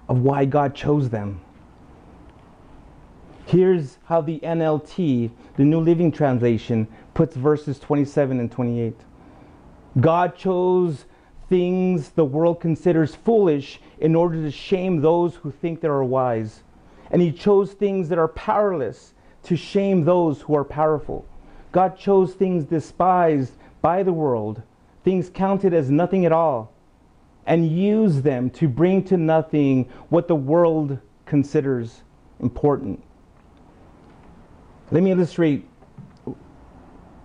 of 0.08 0.20
why 0.20 0.44
God 0.44 0.74
chose 0.74 1.08
them. 1.10 1.40
Here's 3.50 3.98
how 4.04 4.20
the 4.20 4.38
NLT, 4.44 5.28
the 5.56 5.64
New 5.64 5.80
Living 5.80 6.12
Translation, 6.12 6.86
puts 7.14 7.34
verses 7.34 7.80
27 7.80 8.38
and 8.38 8.52
28. 8.52 8.94
God 9.98 10.36
chose 10.36 11.06
things 11.48 12.10
the 12.10 12.24
world 12.24 12.60
considers 12.60 13.16
foolish 13.16 13.80
in 13.98 14.14
order 14.14 14.40
to 14.40 14.52
shame 14.52 15.00
those 15.00 15.34
who 15.34 15.50
think 15.50 15.80
they 15.80 15.88
are 15.88 16.04
wise. 16.04 16.62
And 17.10 17.20
He 17.20 17.32
chose 17.32 17.72
things 17.72 18.08
that 18.10 18.20
are 18.20 18.28
powerless 18.28 19.14
to 19.42 19.56
shame 19.56 20.04
those 20.04 20.42
who 20.42 20.54
are 20.54 20.62
powerful. 20.62 21.26
God 21.72 21.98
chose 21.98 22.34
things 22.34 22.62
despised 22.62 23.54
by 23.82 24.04
the 24.04 24.12
world, 24.12 24.62
things 25.02 25.28
counted 25.28 25.74
as 25.74 25.90
nothing 25.90 26.24
at 26.24 26.30
all, 26.30 26.72
and 27.46 27.68
used 27.68 28.22
them 28.22 28.48
to 28.50 28.68
bring 28.68 29.02
to 29.06 29.16
nothing 29.16 29.88
what 30.08 30.28
the 30.28 30.36
world 30.36 31.00
considers 31.26 32.02
important. 32.38 33.02
Let 34.92 35.04
me 35.04 35.12
illustrate 35.12 35.68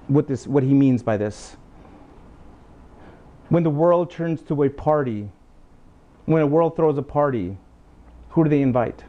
what, 0.08 0.28
this, 0.28 0.46
what 0.46 0.62
he 0.62 0.74
means 0.74 1.02
by 1.02 1.18
this. 1.18 1.58
When 3.50 3.64
the 3.64 3.72
world 3.72 4.12
turns 4.12 4.42
to 4.44 4.64
a 4.64 4.70
party, 4.70 5.30
when 6.26 6.44
a 6.44 6.48
world 6.48 6.76
throws 6.76 6.98
a 6.98 7.02
party, 7.02 7.58
who 8.30 8.44
do 8.44 8.50
they 8.50 8.62
invite? 8.62 9.04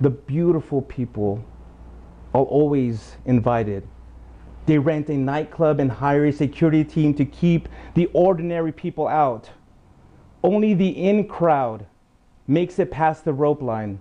The 0.00 0.10
beautiful 0.10 0.82
people 0.82 1.44
are 2.34 2.42
always 2.42 3.16
invited. 3.24 3.86
They 4.66 4.78
rent 4.78 5.08
a 5.08 5.16
nightclub 5.16 5.80
and 5.80 5.90
hire 5.90 6.26
a 6.26 6.32
security 6.32 6.84
team 6.84 7.14
to 7.14 7.24
keep 7.24 7.68
the 7.94 8.06
ordinary 8.12 8.70
people 8.70 9.08
out. 9.08 9.50
Only 10.44 10.74
the 10.74 10.88
in 10.88 11.26
crowd 11.26 11.86
makes 12.46 12.78
it 12.78 12.92
past 12.92 13.24
the 13.24 13.32
rope 13.32 13.62
line 13.62 13.98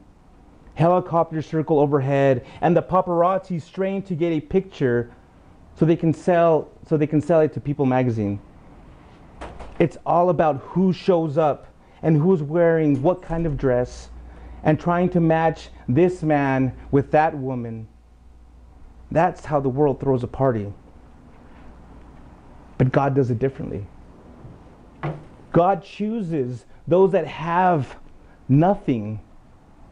helicopters 0.78 1.46
circle 1.48 1.80
overhead, 1.80 2.46
and 2.62 2.78
the 2.78 2.84
paparazzi 2.84 3.62
strain 3.62 4.02
to 4.04 4.16
get 4.16 4.32
a 4.32 4.40
picture 4.40 5.12
so 5.76 5.86
they 5.86 5.96
can 5.96 6.14
sell 6.14 6.70
so 6.88 6.98
they 6.98 7.08
can 7.08 7.22
sell 7.22 7.42
it 7.42 7.54
to 7.54 7.60
People 7.60 7.86
magazine. 7.86 8.40
It's 9.80 9.98
all 10.06 10.30
about 10.30 10.58
who 10.58 10.94
shows 10.94 11.38
up 11.38 11.68
and 12.04 12.16
who's 12.18 12.44
wearing 12.44 13.02
what 13.02 13.22
kind 13.22 13.46
of 13.46 13.58
dress 13.58 14.10
and 14.64 14.80
trying 14.80 15.10
to 15.10 15.20
match 15.20 15.70
this 15.88 16.24
man 16.24 16.74
with 16.92 17.12
that 17.12 17.36
woman 17.38 17.88
That's 19.12 19.46
how 19.46 19.60
the 19.60 19.70
world 19.70 20.00
throws 20.00 20.24
a 20.24 20.28
party. 20.28 20.72
But 22.78 22.92
God 22.92 23.16
does 23.16 23.32
it 23.32 23.40
differently. 23.40 23.86
God 25.52 25.84
chooses 25.84 26.66
those 26.88 27.12
that 27.12 27.26
have 27.26 27.96
nothing 28.50 29.20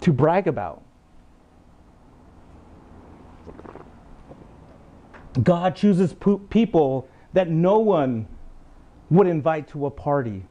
to 0.06 0.14
brag 0.14 0.46
about. 0.46 0.84
God 5.42 5.76
chooses 5.76 6.14
people 6.14 7.10
that 7.34 7.50
no 7.50 7.80
one 7.80 8.28
would 9.10 9.26
invite 9.26 9.68
to 9.70 9.88
a 9.88 9.90
party. 9.90 10.46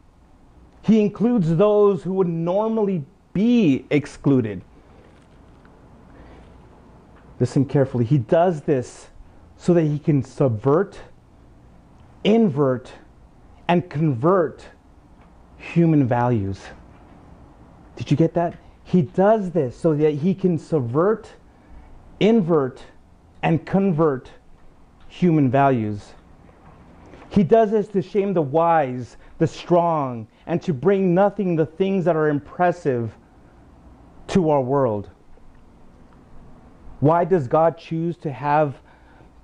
He 0.83 1.01
includes 1.01 1.55
those 1.55 2.03
who 2.03 2.15
would 2.15 2.27
normally 2.27 3.05
be 3.33 3.87
excluded. 3.91 4.61
Listen 7.39 7.65
carefully. 7.65 8.05
He 8.05 8.19
does 8.19 8.63
this 8.63 9.07
so 9.57 9.73
that 9.73 9.83
he 9.83 10.01
can 10.01 10.25
subvert, 10.25 10.99
invert, 12.25 12.91
and 13.69 13.89
convert 13.89 14.67
human 15.59 16.09
values. 16.09 16.61
Did 17.95 18.11
you 18.11 18.17
get 18.17 18.35
that? 18.35 18.59
He 18.85 19.03
does 19.03 19.51
this 19.51 19.77
so 19.77 19.95
that 19.95 20.13
he 20.13 20.35
can 20.35 20.59
subvert, 20.59 21.29
invert, 22.21 22.83
and 23.43 23.65
convert 23.65 24.31
human 25.09 25.51
values. 25.51 26.13
He 27.31 27.43
does 27.43 27.71
this 27.71 27.89
to 27.89 28.03
shame 28.03 28.35
the 28.35 28.43
wise, 28.43 29.17
the 29.39 29.47
strong, 29.47 30.29
and 30.47 30.63
to 30.63 30.73
bring 30.73 31.15
nothing 31.15 31.57
the 31.57 31.67
things 31.67 32.05
that 32.05 32.15
are 32.15 32.29
impressive 32.29 33.17
to 34.29 34.51
our 34.51 34.61
world. 34.61 35.11
Why 37.01 37.25
does 37.25 37.49
God 37.49 37.77
choose 37.77 38.17
to 38.19 38.31
have 38.31 38.77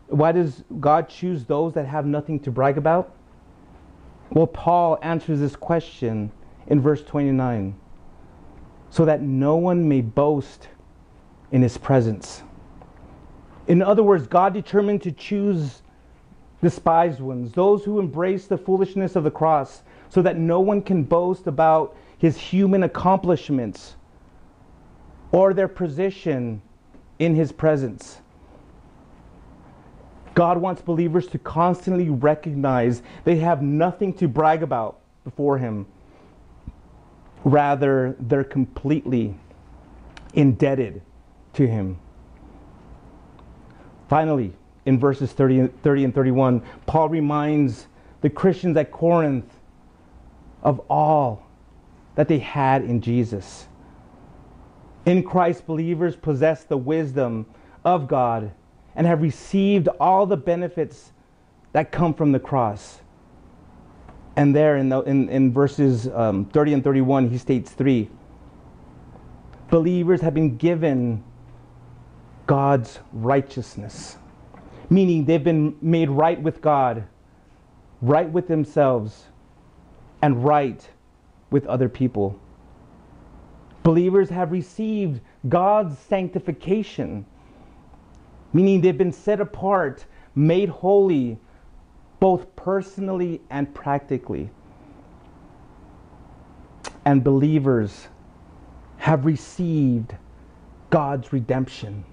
why 0.07 0.33
does 0.33 0.65
God 0.81 1.09
choose 1.09 1.45
those 1.45 1.73
that 1.75 1.87
have 1.87 2.05
nothing 2.05 2.41
to 2.41 2.51
brag 2.51 2.77
about? 2.77 3.15
Well, 4.31 4.49
Paul 4.49 4.99
answers 5.03 5.39
this 5.39 5.55
question 5.55 6.33
in 6.67 6.81
verse 6.81 7.03
29 7.05 7.80
so 8.91 9.05
that 9.05 9.23
no 9.23 9.57
one 9.57 9.89
may 9.89 10.01
boast 10.01 10.69
in 11.53 11.63
his 11.63 11.79
presence. 11.79 12.43
In 13.69 13.83
other 13.83 14.03
words, 14.03 14.27
God 14.27 14.53
determined 14.53 15.03
to 15.03 15.13
choose 15.13 15.83
despised 16.61 17.21
ones, 17.21 17.53
those 17.53 17.85
who 17.85 17.99
embrace 17.99 18.47
the 18.47 18.59
foolishness 18.59 19.17
of 19.17 19.25
the 19.25 19.31
cross, 19.31 19.83
so 20.09 20.21
that 20.23 20.37
no 20.37 20.61
one 20.61 20.83
can 20.83 21.05
boast 21.05 21.47
about 21.47 21.97
his 22.19 22.37
human 22.37 22.83
accomplishments 22.83 23.97
or 25.33 25.55
their 25.55 25.69
position 25.69 26.61
in 27.19 27.35
his 27.35 27.53
presence. 27.53 28.21
God 30.35 30.59
wants 30.59 30.83
believers 30.83 31.27
to 31.29 31.39
constantly 31.39 32.09
recognize 32.09 33.03
they 33.25 33.37
have 33.37 33.63
nothing 33.63 34.13
to 34.15 34.29
brag 34.29 34.63
about 34.63 34.99
before 35.25 35.59
him. 35.59 35.87
Rather, 37.45 38.17
they're 38.19 38.45
completely 38.45 39.35
indebted 40.35 41.03
to 41.55 41.67
him. 41.67 41.99
Finally, 44.09 44.53
in 44.87 44.99
verses 44.99 45.33
30, 45.33 45.69
30 45.83 46.05
and 46.05 46.15
31, 46.15 46.63
Paul 46.87 47.09
reminds 47.09 47.87
the 48.21 48.31
Christians 48.31 48.77
at 48.77 48.91
Corinth 48.91 49.59
of 50.63 50.81
all 50.91 51.47
that 52.15 52.29
they 52.29 52.39
had 52.39 52.83
in 52.83 53.01
Jesus. 53.01 53.67
In 55.07 55.23
Christ, 55.23 55.67
believers 55.67 56.17
possess 56.17 56.65
the 56.65 56.77
wisdom 56.77 57.47
of 57.85 58.09
God 58.09 58.53
and 58.95 59.07
have 59.07 59.23
received 59.23 59.89
all 59.99 60.27
the 60.27 60.37
benefits 60.37 61.13
that 61.73 61.93
come 61.93 62.13
from 62.13 62.33
the 62.33 62.41
cross. 62.41 63.00
And 64.41 64.57
there 64.57 64.79
in, 64.79 64.89
the, 64.89 65.03
in, 65.03 65.29
in 65.29 65.53
verses 65.53 66.09
um, 66.09 66.47
30 66.47 66.73
and 66.73 66.83
31, 66.83 67.29
he 67.29 67.37
states 67.37 67.73
three 67.73 68.09
believers 69.69 70.23
have 70.23 70.33
been 70.33 70.57
given 70.57 71.23
God's 72.47 73.01
righteousness, 73.13 74.17
meaning 74.89 75.27
they've 75.27 75.45
been 75.45 75.77
made 75.83 76.09
right 76.09 76.41
with 76.41 76.63
God, 76.63 77.05
right 78.01 78.31
with 78.31 78.49
themselves, 78.49 79.27
and 80.23 80.43
right 80.43 80.89
with 81.51 81.67
other 81.67 81.91
people. 81.91 82.41
Believers 83.83 84.31
have 84.31 84.53
received 84.53 85.21
God's 85.51 85.99
sanctification, 85.99 87.27
meaning 88.55 88.81
they've 88.81 88.97
been 88.97 89.13
set 89.13 89.39
apart, 89.39 90.07
made 90.35 90.71
holy, 90.71 91.39
both 92.21 92.55
personally 92.55 93.41
and 93.51 93.75
practically. 93.75 94.51
And 97.05 97.25
believers 97.25 98.09
have 98.99 99.25
received 99.25 100.15
God's 100.91 101.33
redemption. 101.33 102.05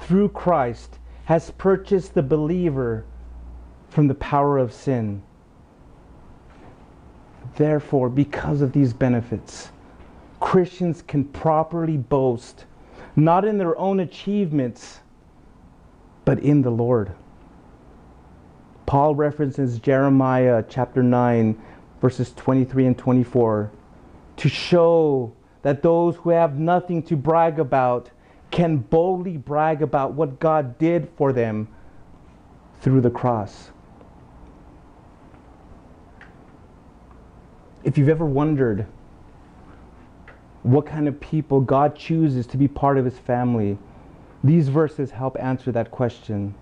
Through 0.00 0.28
Christ 0.30 0.98
has 1.24 1.50
purchased 1.52 2.14
the 2.14 2.22
believer 2.22 3.04
from 3.88 4.08
the 4.08 4.14
power 4.14 4.58
of 4.58 4.72
sin. 4.72 5.22
Therefore, 7.56 8.08
because 8.08 8.60
of 8.60 8.72
these 8.72 8.92
benefits, 8.92 9.70
Christians 10.40 11.02
can 11.02 11.24
properly 11.24 11.96
boast 11.96 12.66
not 13.16 13.44
in 13.44 13.58
their 13.58 13.76
own 13.78 14.00
achievements, 14.00 15.00
but 16.28 16.40
in 16.40 16.60
the 16.60 16.68
Lord. 16.68 17.10
Paul 18.84 19.14
references 19.14 19.78
Jeremiah 19.78 20.62
chapter 20.68 21.02
9, 21.02 21.58
verses 22.02 22.34
23 22.36 22.84
and 22.84 22.98
24 22.98 23.72
to 24.36 24.48
show 24.50 25.32
that 25.62 25.82
those 25.82 26.16
who 26.16 26.28
have 26.28 26.58
nothing 26.58 27.02
to 27.04 27.16
brag 27.16 27.58
about 27.58 28.10
can 28.50 28.76
boldly 28.76 29.38
brag 29.38 29.80
about 29.80 30.12
what 30.12 30.38
God 30.38 30.76
did 30.76 31.08
for 31.16 31.32
them 31.32 31.66
through 32.82 33.00
the 33.00 33.10
cross. 33.10 33.70
If 37.84 37.96
you've 37.96 38.10
ever 38.10 38.26
wondered 38.26 38.84
what 40.62 40.84
kind 40.84 41.08
of 41.08 41.18
people 41.20 41.62
God 41.62 41.96
chooses 41.96 42.46
to 42.48 42.58
be 42.58 42.68
part 42.68 42.98
of 42.98 43.06
his 43.06 43.18
family, 43.18 43.78
these 44.42 44.68
verses 44.68 45.10
help 45.10 45.36
answer 45.38 45.72
that 45.72 45.90
question. 45.90 46.54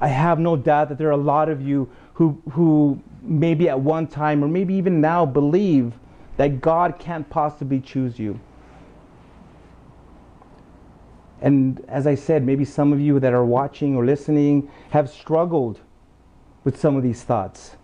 I 0.00 0.08
have 0.08 0.38
no 0.38 0.56
doubt 0.56 0.88
that 0.88 0.98
there 0.98 1.08
are 1.08 1.12
a 1.12 1.16
lot 1.16 1.48
of 1.48 1.62
you 1.62 1.90
who, 2.14 2.40
who 2.50 3.00
maybe 3.22 3.68
at 3.68 3.80
one 3.80 4.06
time 4.06 4.42
or 4.42 4.48
maybe 4.48 4.74
even 4.74 5.00
now 5.00 5.24
believe 5.24 5.94
that 6.36 6.60
God 6.60 6.98
can't 6.98 7.28
possibly 7.30 7.80
choose 7.80 8.18
you. 8.18 8.38
And 11.40 11.84
as 11.88 12.06
I 12.06 12.14
said, 12.14 12.44
maybe 12.44 12.64
some 12.64 12.92
of 12.92 13.00
you 13.00 13.20
that 13.20 13.34
are 13.34 13.44
watching 13.44 13.96
or 13.96 14.04
listening 14.04 14.70
have 14.90 15.10
struggled 15.10 15.80
with 16.64 16.80
some 16.80 16.96
of 16.96 17.02
these 17.02 17.22
thoughts. 17.22 17.76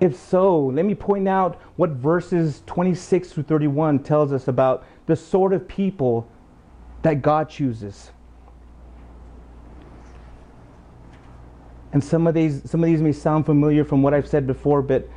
If 0.00 0.16
so, 0.16 0.66
let 0.66 0.84
me 0.84 0.94
point 0.94 1.28
out 1.28 1.60
what 1.76 1.90
verses 1.90 2.62
26 2.66 3.32
through 3.32 3.44
31 3.44 4.00
tells 4.00 4.32
us 4.32 4.48
about 4.48 4.84
the 5.06 5.16
sort 5.16 5.52
of 5.52 5.66
people 5.66 6.28
that 7.02 7.22
God 7.22 7.48
chooses. 7.48 8.10
And 11.92 12.02
some 12.02 12.26
of 12.26 12.34
these 12.34 12.68
some 12.70 12.82
of 12.82 12.88
these 12.88 13.02
may 13.02 13.12
sound 13.12 13.44
familiar 13.44 13.84
from 13.84 14.02
what 14.02 14.14
I've 14.14 14.26
said 14.28 14.46
before, 14.46 14.80
but 14.80 15.08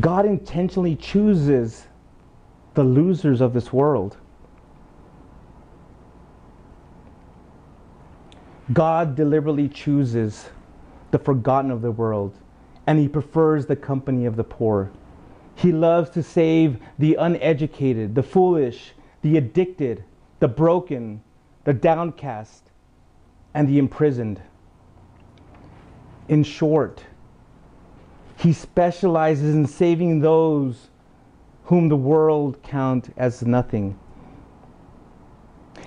God 0.00 0.26
intentionally 0.26 0.96
chooses 0.96 1.86
the 2.74 2.82
losers 2.82 3.40
of 3.40 3.52
this 3.52 3.72
world. 3.72 4.16
God 8.72 9.14
deliberately 9.14 9.68
chooses 9.68 10.48
the 11.10 11.18
forgotten 11.18 11.70
of 11.70 11.82
the 11.82 11.92
world 11.92 12.34
and 12.86 12.98
he 12.98 13.08
prefers 13.08 13.66
the 13.66 13.76
company 13.76 14.26
of 14.26 14.36
the 14.36 14.44
poor. 14.44 14.90
He 15.54 15.70
loves 15.70 16.10
to 16.10 16.22
save 16.22 16.78
the 16.98 17.14
uneducated, 17.14 18.14
the 18.14 18.22
foolish, 18.22 18.92
the 19.22 19.36
addicted, 19.36 20.04
the 20.44 20.48
broken, 20.48 21.22
the 21.64 21.72
downcast, 21.72 22.64
and 23.54 23.66
the 23.66 23.78
imprisoned. 23.78 24.42
In 26.28 26.42
short, 26.42 27.02
he 28.36 28.52
specializes 28.52 29.54
in 29.54 29.66
saving 29.66 30.20
those 30.20 30.90
whom 31.64 31.88
the 31.88 31.96
world 31.96 32.62
count 32.62 33.10
as 33.16 33.40
nothing. 33.40 33.98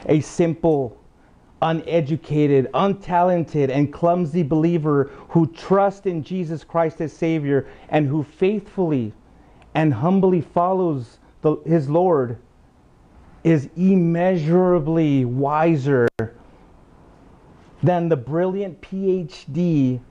A 0.08 0.22
simple, 0.22 0.98
uneducated, 1.62 2.68
untalented, 2.74 3.70
and 3.70 3.94
clumsy 3.94 4.42
believer 4.42 5.12
who 5.30 5.46
trusts 5.46 6.08
in 6.08 6.24
Jesus 6.24 6.64
Christ 6.64 7.00
as 7.00 7.14
Savior 7.14 7.68
and 7.90 8.08
who 8.08 8.24
faithfully 8.24 9.14
and 9.76 9.94
humbly 9.94 10.42
follows 10.42 11.20
the, 11.42 11.58
his 11.58 11.92
Lord 11.92 12.40
is 13.48 13.70
immeasurably 13.78 15.24
wiser 15.24 16.10
than 17.82 18.10
the 18.10 18.18
brilliant 18.18 18.82
PhD 18.82 20.02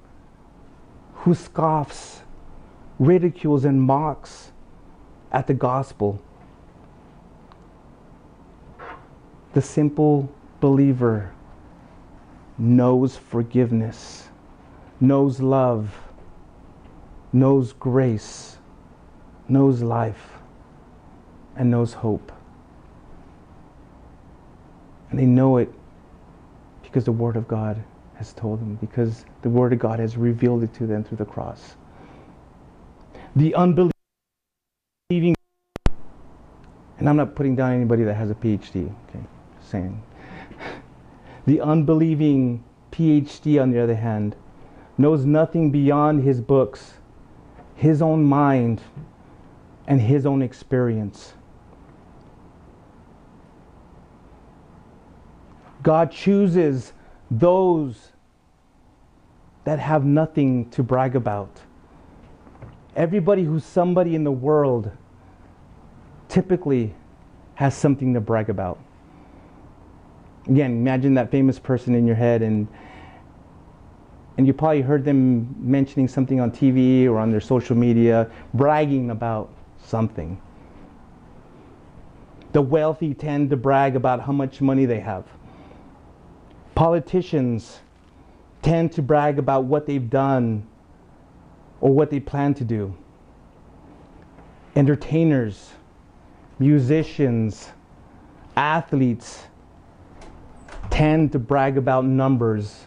who 1.16 1.34
scoffs, 1.34 2.22
ridicules, 2.98 3.66
and 3.66 3.82
mocks 3.82 4.52
at 5.32 5.46
the 5.46 5.52
gospel. 5.52 6.18
The 9.52 9.60
simple 9.60 10.32
believer 10.60 11.30
knows 12.56 13.18
forgiveness, 13.18 14.30
knows 14.98 15.40
love, 15.40 15.94
knows 17.34 17.74
grace, 17.74 18.56
knows 19.46 19.82
life, 19.82 20.38
and 21.54 21.70
knows 21.70 21.92
hope. 21.92 22.32
And 25.16 25.22
they 25.22 25.32
know 25.32 25.56
it 25.56 25.72
because 26.82 27.06
the 27.06 27.12
Word 27.12 27.36
of 27.36 27.48
God 27.48 27.82
has 28.16 28.34
told 28.34 28.60
them, 28.60 28.74
because 28.82 29.24
the 29.40 29.48
Word 29.48 29.72
of 29.72 29.78
God 29.78 29.98
has 29.98 30.18
revealed 30.18 30.62
it 30.62 30.74
to 30.74 30.86
them 30.86 31.04
through 31.04 31.16
the 31.16 31.24
cross. 31.24 31.76
The 33.34 33.54
unbelieving, 33.54 33.94
and 36.98 37.08
I'm 37.08 37.16
not 37.16 37.34
putting 37.34 37.56
down 37.56 37.72
anybody 37.72 38.04
that 38.04 38.12
has 38.12 38.30
a 38.30 38.34
PhD, 38.34 38.92
okay, 39.08 39.24
just 39.56 39.70
saying. 39.70 40.02
The 41.46 41.62
unbelieving 41.62 42.62
PhD, 42.92 43.62
on 43.62 43.70
the 43.70 43.82
other 43.82 43.94
hand, 43.94 44.36
knows 44.98 45.24
nothing 45.24 45.70
beyond 45.70 46.24
his 46.24 46.42
books, 46.42 46.92
his 47.74 48.02
own 48.02 48.22
mind, 48.22 48.82
and 49.86 49.98
his 49.98 50.26
own 50.26 50.42
experience. 50.42 51.32
God 55.86 56.10
chooses 56.10 56.92
those 57.30 58.10
that 59.62 59.78
have 59.78 60.04
nothing 60.04 60.68
to 60.70 60.82
brag 60.82 61.14
about. 61.14 61.60
Everybody 62.96 63.44
who's 63.44 63.64
somebody 63.64 64.16
in 64.16 64.24
the 64.24 64.32
world 64.32 64.90
typically 66.28 66.92
has 67.54 67.72
something 67.72 68.14
to 68.14 68.20
brag 68.20 68.50
about. 68.50 68.80
Again, 70.48 70.72
imagine 70.72 71.14
that 71.14 71.30
famous 71.30 71.60
person 71.60 71.94
in 71.94 72.04
your 72.04 72.16
head 72.16 72.42
and 72.42 72.66
and 74.38 74.44
you 74.44 74.52
probably 74.52 74.82
heard 74.82 75.04
them 75.04 75.54
mentioning 75.60 76.08
something 76.08 76.40
on 76.40 76.50
TV 76.50 77.06
or 77.06 77.18
on 77.18 77.30
their 77.30 77.40
social 77.40 77.76
media, 77.76 78.28
bragging 78.54 79.10
about 79.10 79.50
something. 79.84 80.42
The 82.50 82.60
wealthy 82.60 83.14
tend 83.14 83.50
to 83.50 83.56
brag 83.56 83.94
about 83.94 84.20
how 84.20 84.32
much 84.32 84.60
money 84.60 84.84
they 84.84 84.98
have. 84.98 85.24
Politicians 86.76 87.80
tend 88.60 88.92
to 88.92 89.02
brag 89.02 89.38
about 89.38 89.64
what 89.64 89.86
they've 89.86 90.10
done 90.10 90.66
or 91.80 91.90
what 91.92 92.10
they 92.10 92.20
plan 92.20 92.52
to 92.52 92.64
do. 92.64 92.94
Entertainers, 94.76 95.70
musicians, 96.58 97.70
athletes 98.56 99.44
tend 100.90 101.32
to 101.32 101.38
brag 101.38 101.78
about 101.78 102.04
numbers 102.04 102.84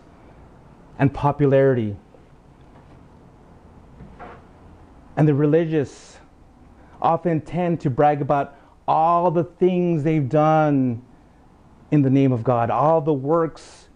and 1.00 1.12
popularity. 1.12 1.96
And 5.18 5.28
the 5.28 5.34
religious 5.34 6.20
often 7.02 7.42
tend 7.42 7.82
to 7.82 7.90
brag 7.90 8.22
about 8.22 8.56
all 8.88 9.32
the 9.32 9.46
things 9.46 10.04
they've 10.04 10.30
done 10.30 11.02
in 11.92 12.02
the 12.02 12.10
name 12.10 12.32
of 12.32 12.44
God. 12.44 12.70
All 12.70 13.02
the 13.02 13.14
works, 13.14 13.90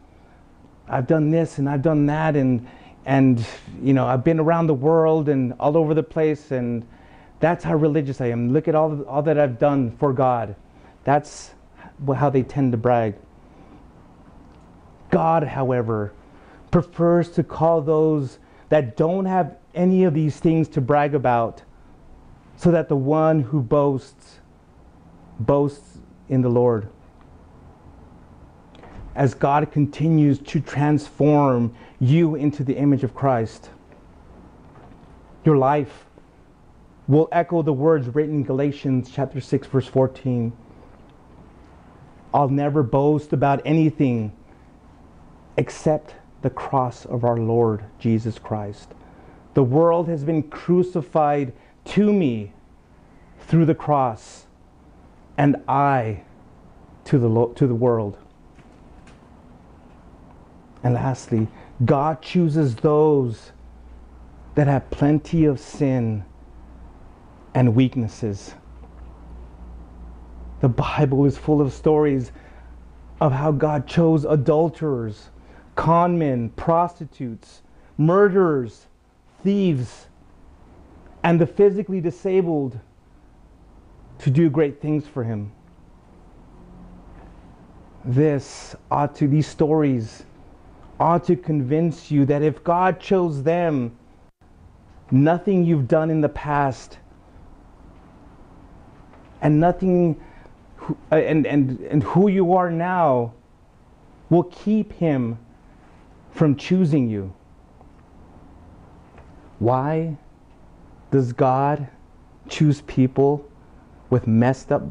I've 0.88 1.08
done 1.08 1.30
this 1.30 1.58
and 1.58 1.70
I've 1.70 1.82
done 1.82 2.06
that, 2.08 2.36
and 2.36 2.68
and 3.06 3.46
you 3.82 3.94
know 3.94 4.06
I've 4.06 4.24
been 4.24 4.40
around 4.40 4.68
the 4.68 4.74
world 4.74 5.30
and 5.30 5.54
all 5.60 5.78
over 5.78 5.94
the 5.94 6.04
place, 6.04 6.52
and 6.52 6.86
that's 7.40 7.64
how 7.64 7.76
religious 7.76 8.22
I 8.22 8.28
am. 8.28 8.52
Look 8.52 8.68
at 8.68 8.76
all 8.76 9.02
all 9.04 9.22
that 9.24 9.38
I've 9.38 9.60
done 9.60 9.96
for 9.98 10.14
God. 10.14 10.56
That's 11.04 11.52
how 12.16 12.30
they 12.30 12.44
tend 12.44 12.72
to 12.72 12.78
brag. 12.78 13.16
God, 15.10 15.44
however, 15.44 16.14
prefers 16.72 17.30
to 17.32 17.44
call 17.44 17.82
those 17.82 18.40
that 18.70 18.98
don't 18.98 19.26
have 19.26 19.58
any 19.76 20.06
of 20.06 20.14
these 20.14 20.40
things 20.40 20.68
to 20.70 20.82
brag 20.82 21.14
about, 21.14 21.62
so 22.58 22.72
that 22.72 22.90
the 22.90 22.96
one 22.96 23.42
who 23.42 23.62
boasts 23.62 24.40
boasts 25.40 26.00
in 26.30 26.42
the 26.42 26.50
Lord 26.50 26.88
as 29.16 29.34
God 29.34 29.72
continues 29.72 30.40
to 30.40 30.60
transform 30.60 31.76
you 32.00 32.36
into 32.36 32.64
the 32.64 32.76
image 32.76 33.04
of 33.04 33.14
Christ. 33.14 33.70
Your 35.46 35.58
life 35.58 36.06
will 37.08 37.28
echo 37.32 37.62
the 37.62 37.74
words 37.74 38.08
written 38.08 38.36
in 38.36 38.44
Galatians 38.44 39.12
chapter 39.14 39.40
6 39.40 39.68
verse 39.68 39.88
14. 39.88 40.54
I'll 42.34 42.50
never 42.50 42.82
boast 42.82 43.34
about 43.34 43.62
anything 43.66 44.32
except 45.58 46.16
the 46.42 46.50
cross 46.50 47.06
of 47.06 47.24
our 47.24 47.38
Lord 47.38 47.84
Jesus 48.00 48.40
Christ. 48.40 48.94
The 49.54 49.64
world 49.64 50.08
has 50.08 50.24
been 50.24 50.44
crucified 50.44 51.54
to 51.86 52.12
me 52.12 52.54
through 53.42 53.66
the 53.66 53.76
cross, 53.76 54.46
and 55.38 55.58
I 55.68 56.24
to 57.06 57.20
the, 57.20 57.54
to 57.56 57.68
the 57.68 57.76
world. 57.76 58.18
And 60.84 60.94
lastly, 60.96 61.48
God 61.86 62.22
chooses 62.22 62.76
those 62.76 63.52
that 64.56 64.68
have 64.68 64.90
plenty 64.90 65.46
of 65.46 65.60
sin 65.60 66.26
and 67.56 67.76
weaknesses. 67.76 68.54
The 70.60 70.70
Bible 70.70 71.26
is 71.26 71.38
full 71.38 71.62
of 71.62 71.74
stories 71.74 72.32
of 73.22 73.32
how 73.32 73.52
God 73.52 73.88
chose 73.88 74.26
adulterers, 74.26 75.30
conmen, 75.76 76.54
prostitutes, 76.56 77.62
murderers, 77.98 78.88
thieves, 79.44 80.08
and 81.24 81.40
the 81.40 81.48
physically 81.48 82.02
disabled 82.02 82.80
to 84.20 84.30
do 84.30 84.50
great 84.50 84.82
things 84.82 85.08
for 85.08 85.24
Him. 85.24 85.52
This 88.04 88.76
ought 88.92 89.16
to, 89.16 89.28
these 89.28 89.48
stories 89.48 90.24
ought 91.00 91.24
to 91.26 91.36
convince 91.36 92.12
you 92.12 92.26
that 92.26 92.42
if 92.42 92.64
God 92.64 93.00
chose 93.00 93.44
them, 93.44 93.98
nothing 95.12 95.64
you've 95.64 95.88
done 95.88 96.10
in 96.10 96.22
the 96.22 96.30
past 96.30 96.98
and 99.42 99.60
nothing 99.60 100.20
uh, 101.12 101.16
and, 101.16 101.46
and, 101.46 101.80
and 101.82 102.04
who 102.04 102.28
you 102.28 102.54
are 102.54 102.72
now 102.72 103.34
will 104.30 104.44
keep 104.44 104.92
him 104.94 105.38
from 106.32 106.56
choosing 106.56 107.10
you. 107.10 107.34
Why 109.60 110.18
does 111.12 111.32
God 111.32 111.88
choose 112.50 112.82
people 112.82 113.48
with 114.10 114.28
messed 114.28 114.72
up 114.72 114.84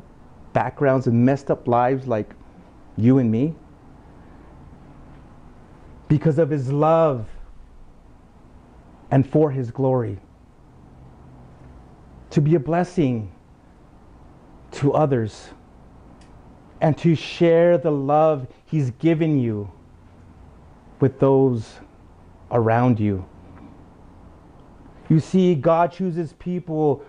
backgrounds 0.52 1.06
and 1.06 1.24
messed 1.24 1.50
up 1.50 1.66
lives 1.66 2.06
like 2.06 2.34
you 2.96 3.18
and 3.18 3.30
me? 3.30 3.54
Because 6.12 6.38
of 6.38 6.50
his 6.50 6.70
love 6.70 7.26
and 9.10 9.26
for 9.26 9.50
his 9.50 9.70
glory. 9.70 10.18
To 12.32 12.42
be 12.42 12.54
a 12.54 12.60
blessing 12.60 13.32
to 14.72 14.92
others 14.92 15.48
and 16.82 16.98
to 16.98 17.14
share 17.14 17.78
the 17.78 17.90
love 17.90 18.46
he's 18.66 18.90
given 18.90 19.40
you 19.40 19.72
with 21.00 21.18
those 21.18 21.80
around 22.50 23.00
you. 23.00 23.24
You 25.08 25.18
see, 25.18 25.54
God 25.54 25.92
chooses 25.92 26.34
people 26.34 27.02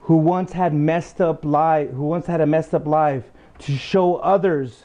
who 0.00 0.16
once 0.16 0.52
had 0.52 0.74
messed 0.74 1.22
up 1.22 1.42
life, 1.42 1.88
who 1.88 2.02
once 2.02 2.26
had 2.26 2.42
a 2.42 2.46
messed 2.46 2.74
up 2.74 2.86
life, 2.86 3.24
to 3.60 3.74
show 3.74 4.16
others 4.16 4.84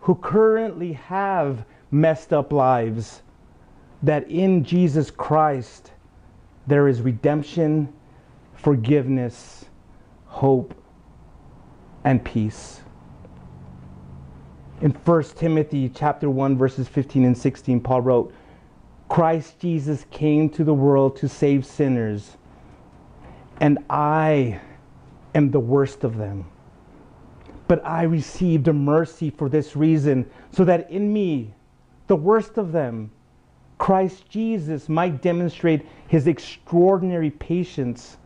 who 0.00 0.14
currently 0.14 0.94
have 0.94 1.66
messed 2.00 2.32
up 2.32 2.52
lives, 2.52 3.22
that 4.02 4.30
in 4.30 4.64
Jesus 4.64 5.10
Christ 5.10 5.92
there 6.66 6.88
is 6.88 7.00
redemption, 7.00 7.92
forgiveness, 8.54 9.64
hope, 10.26 10.74
and 12.04 12.24
peace. 12.24 12.80
In 14.80 14.90
1 14.90 15.22
Timothy 15.36 15.88
chapter 15.88 16.28
1 16.28 16.58
verses 16.58 16.86
15 16.86 17.24
and 17.24 17.36
16 17.36 17.80
Paul 17.80 18.02
wrote, 18.02 18.34
Christ 19.08 19.58
Jesus 19.58 20.04
came 20.10 20.50
to 20.50 20.64
the 20.64 20.74
world 20.74 21.16
to 21.16 21.28
save 21.28 21.64
sinners, 21.64 22.36
and 23.60 23.78
I 23.88 24.60
am 25.34 25.50
the 25.50 25.60
worst 25.60 26.04
of 26.04 26.16
them. 26.16 26.46
But 27.68 27.84
I 27.84 28.02
received 28.02 28.68
a 28.68 28.72
mercy 28.72 29.30
for 29.30 29.48
this 29.48 29.76
reason, 29.76 30.28
so 30.50 30.64
that 30.64 30.90
in 30.90 31.12
me, 31.12 31.54
the 32.06 32.16
worst 32.16 32.58
of 32.58 32.72
them, 32.72 33.10
Christ 33.78 34.28
Jesus 34.28 34.88
might 34.88 35.20
demonstrate 35.22 35.86
his 36.08 36.26
extraordinary 36.26 37.30
patience 37.30 38.16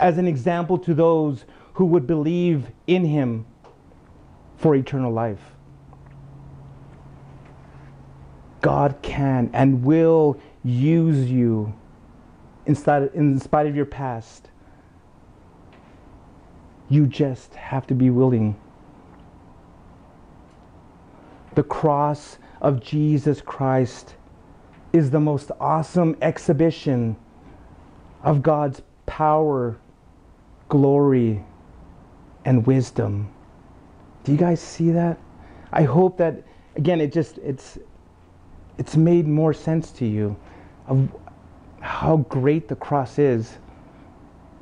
as 0.00 0.18
an 0.18 0.26
example 0.26 0.78
to 0.78 0.94
those 0.94 1.44
who 1.74 1.84
would 1.86 2.06
believe 2.06 2.66
in 2.86 3.04
him 3.04 3.44
for 4.56 4.74
eternal 4.74 5.12
life. 5.12 5.54
God 8.60 8.96
can 9.02 9.50
and 9.52 9.84
will 9.84 10.40
use 10.64 11.30
you 11.30 11.72
in 12.66 12.74
spite, 12.74 13.66
of 13.66 13.76
your 13.76 13.86
past. 13.86 14.50
You 16.90 17.06
just 17.06 17.54
have 17.54 17.86
to 17.86 17.94
be 17.94 18.10
willing. 18.10 18.58
The 21.54 21.62
cross 21.62 22.38
of 22.60 22.80
Jesus 22.80 23.40
Christ 23.40 24.14
is 24.92 25.10
the 25.10 25.20
most 25.20 25.50
awesome 25.60 26.16
exhibition 26.22 27.16
of 28.22 28.42
God's 28.42 28.82
power, 29.06 29.78
glory, 30.68 31.44
and 32.44 32.66
wisdom. 32.66 33.32
Do 34.24 34.32
you 34.32 34.38
guys 34.38 34.60
see 34.60 34.90
that? 34.92 35.18
I 35.72 35.82
hope 35.82 36.16
that 36.18 36.42
again 36.76 37.00
it 37.00 37.12
just 37.12 37.38
it's 37.38 37.78
it's 38.78 38.96
made 38.96 39.26
more 39.26 39.52
sense 39.52 39.90
to 39.92 40.06
you 40.06 40.36
of 40.86 41.08
how 41.80 42.18
great 42.28 42.68
the 42.68 42.76
cross 42.76 43.18
is. 43.18 43.58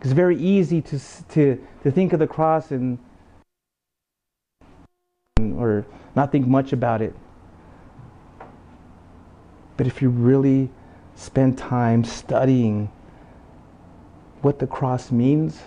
It's 0.01 0.13
very 0.13 0.37
easy 0.37 0.83
to 0.83 0.99
to 1.31 1.67
to 1.83 1.91
think 1.91 2.13
of 2.13 2.19
the 2.19 2.27
cross 2.27 2.71
and 2.71 2.99
or 5.57 5.87
not 6.15 6.33
think 6.33 6.47
much 6.47 6.73
about 6.73 7.03
it. 7.03 7.15
But 9.77 9.87
if 9.87 10.01
you 10.01 10.09
really 10.09 10.71
spend 11.15 11.59
time 11.59 12.05
studying 12.05 12.91
what 14.43 14.59
the 14.59 14.67
cross 14.67 15.11
means, 15.11 15.61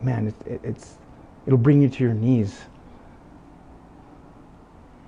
man, 0.00 0.28
it, 0.28 0.46
it, 0.46 0.60
it's, 0.64 0.96
it'll 1.46 1.58
bring 1.58 1.80
you 1.80 1.88
to 1.88 2.04
your 2.04 2.14
knees. 2.14 2.60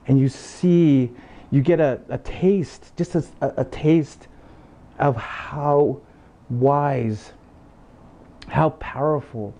And 0.07 0.19
you 0.19 0.29
see, 0.29 1.11
you 1.51 1.61
get 1.61 1.81
a, 1.81 2.01
a 2.09 2.19
taste, 2.19 2.93
just 2.97 3.15
a, 3.15 3.25
a 3.41 3.65
taste 3.65 4.29
of 4.99 5.17
how 5.17 6.01
wise, 6.51 7.33
how 8.49 8.71
powerful 8.71 9.55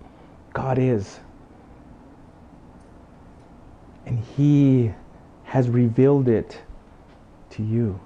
God 0.53 0.77
is. 0.77 1.19
And 4.05 4.19
He 4.37 4.91
has 5.45 5.67
revealed 5.69 6.27
it 6.27 6.61
to 7.55 7.63
you. 7.63 7.99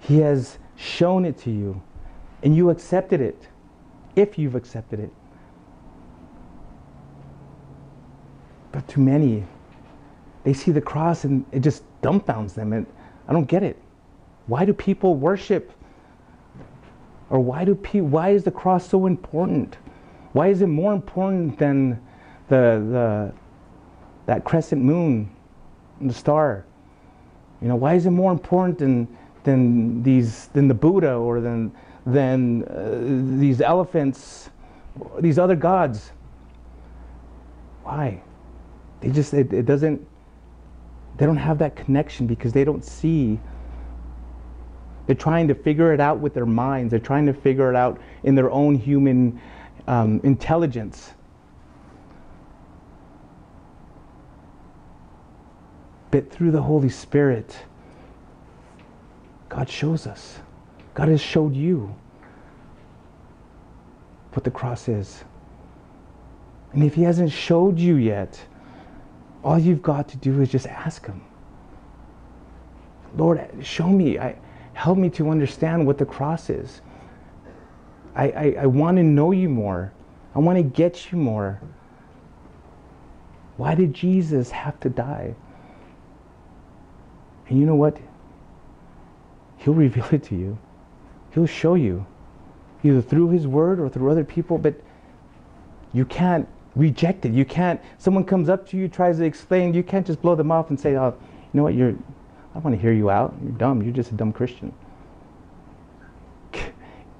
He 0.00 0.18
has 0.18 0.58
shown 0.76 1.24
it 1.24 1.38
to 1.38 1.50
you, 1.50 1.82
and 2.42 2.54
you 2.54 2.70
accepted 2.70 3.20
it, 3.20 3.48
if 4.14 4.38
you've 4.38 4.54
accepted 4.54 5.00
it. 5.00 5.12
But 8.72 8.86
to 8.88 9.00
many, 9.00 9.44
they 10.44 10.52
see 10.52 10.70
the 10.70 10.80
cross 10.80 11.24
and 11.24 11.44
it 11.50 11.60
just 11.60 11.82
dumbfounds 12.02 12.54
them. 12.54 12.72
And 12.72 12.86
I 13.26 13.32
don't 13.32 13.46
get 13.46 13.62
it. 13.62 13.80
Why 14.46 14.64
do 14.64 14.72
people 14.72 15.14
worship? 15.14 15.72
Or 17.30 17.40
why 17.40 17.64
do 17.64 17.74
pe- 17.74 18.00
why 18.00 18.30
is 18.30 18.44
the 18.44 18.50
cross 18.50 18.88
so 18.88 19.06
important? 19.06 19.78
Why 20.32 20.48
is 20.48 20.60
it 20.60 20.66
more 20.66 20.92
important 20.92 21.58
than 21.58 22.00
the, 22.48 22.84
the 22.92 23.32
that 24.26 24.44
crescent 24.44 24.82
moon 24.82 25.34
and 25.98 26.10
the 26.10 26.14
star? 26.14 26.64
You 27.60 27.68
know, 27.68 27.76
why 27.76 27.94
is 27.94 28.06
it 28.06 28.10
more 28.10 28.32
important 28.32 28.78
than, 28.78 29.16
than, 29.44 30.02
these, 30.02 30.48
than 30.48 30.68
the 30.68 30.74
Buddha 30.74 31.14
or 31.14 31.40
than, 31.40 31.72
than 32.04 32.64
uh, 32.64 33.38
these 33.40 33.60
elephants, 33.60 34.50
these 35.20 35.38
other 35.38 35.56
gods? 35.56 36.12
Why? 37.82 38.22
They 39.00 39.10
just, 39.10 39.32
it, 39.32 39.52
it 39.52 39.64
doesn't, 39.64 40.06
they 41.16 41.26
don't 41.26 41.36
have 41.36 41.58
that 41.58 41.76
connection 41.76 42.26
because 42.26 42.52
they 42.52 42.64
don't 42.64 42.84
see. 42.84 43.38
They're 45.06 45.16
trying 45.16 45.48
to 45.48 45.54
figure 45.54 45.94
it 45.94 46.00
out 46.00 46.18
with 46.18 46.34
their 46.34 46.46
minds. 46.46 46.90
They're 46.90 46.98
trying 47.00 47.26
to 47.26 47.32
figure 47.32 47.70
it 47.70 47.76
out 47.76 48.00
in 48.24 48.34
their 48.34 48.50
own 48.50 48.74
human 48.74 49.40
um, 49.86 50.20
intelligence. 50.24 51.12
But 56.10 56.30
through 56.30 56.50
the 56.52 56.62
Holy 56.62 56.88
Spirit, 56.88 57.56
God 59.48 59.68
shows 59.68 60.06
us. 60.06 60.38
God 60.94 61.08
has 61.08 61.20
showed 61.20 61.54
you 61.54 61.94
what 64.32 64.44
the 64.44 64.50
cross 64.50 64.88
is. 64.88 65.24
And 66.72 66.82
if 66.84 66.94
He 66.94 67.02
hasn't 67.02 67.32
showed 67.32 67.78
you 67.78 67.96
yet, 67.96 68.40
all 69.42 69.58
you've 69.58 69.82
got 69.82 70.08
to 70.08 70.16
do 70.16 70.40
is 70.40 70.50
just 70.50 70.66
ask 70.66 71.06
Him. 71.06 71.22
Lord, 73.16 73.48
show 73.62 73.88
me. 73.88 74.18
I, 74.18 74.36
help 74.74 74.98
me 74.98 75.08
to 75.10 75.30
understand 75.30 75.86
what 75.86 75.96
the 75.96 76.04
cross 76.04 76.50
is. 76.50 76.82
I, 78.14 78.30
I, 78.30 78.56
I 78.62 78.66
want 78.66 78.98
to 78.98 79.02
know 79.02 79.32
you 79.32 79.48
more. 79.48 79.92
I 80.34 80.38
want 80.38 80.58
to 80.58 80.62
get 80.62 81.10
you 81.10 81.18
more. 81.18 81.60
Why 83.56 83.74
did 83.74 83.94
Jesus 83.94 84.50
have 84.50 84.78
to 84.80 84.90
die? 84.90 85.34
And 87.48 87.58
you 87.58 87.66
know 87.66 87.74
what? 87.74 87.96
He'll 89.58 89.74
reveal 89.86 90.06
it 90.12 90.22
to 90.24 90.36
you. 90.36 90.58
He'll 91.32 91.46
show 91.46 91.74
you, 91.74 92.06
either 92.82 93.02
through 93.02 93.30
His 93.30 93.46
Word 93.46 93.78
or 93.80 93.88
through 93.88 94.10
other 94.10 94.24
people, 94.24 94.58
but 94.58 94.74
you 95.92 96.04
can't 96.04 96.48
reject 96.74 97.24
it. 97.24 97.32
You 97.32 97.44
can't, 97.44 97.80
someone 97.98 98.24
comes 98.24 98.48
up 98.48 98.68
to 98.68 98.76
you, 98.76 98.88
tries 98.88 99.18
to 99.18 99.24
explain, 99.24 99.74
you 99.74 99.82
can't 99.82 100.06
just 100.06 100.20
blow 100.22 100.34
them 100.34 100.50
off 100.50 100.70
and 100.70 100.78
say, 100.78 100.96
oh, 100.96 101.14
you 101.30 101.58
know 101.58 101.62
what, 101.62 101.74
you're, 101.74 101.94
I 102.54 102.58
want 102.58 102.74
to 102.74 102.80
hear 102.80 102.92
you 102.92 103.10
out. 103.10 103.34
You're 103.42 103.52
dumb. 103.52 103.82
You're 103.82 103.92
just 103.92 104.12
a 104.12 104.14
dumb 104.14 104.32
Christian. 104.32 104.72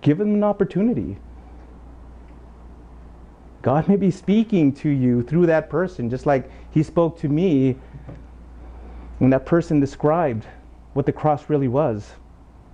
Give 0.00 0.18
them 0.18 0.34
an 0.34 0.44
opportunity. 0.44 1.18
God 3.60 3.88
may 3.88 3.96
be 3.96 4.10
speaking 4.10 4.72
to 4.74 4.88
you 4.88 5.22
through 5.22 5.46
that 5.46 5.68
person, 5.68 6.08
just 6.08 6.24
like 6.24 6.50
He 6.70 6.82
spoke 6.82 7.18
to 7.18 7.28
me 7.28 7.76
when 9.18 9.30
that 9.30 9.46
person 9.46 9.80
described 9.80 10.46
what 10.92 11.06
the 11.06 11.12
cross 11.12 11.48
really 11.48 11.68
was. 11.68 12.10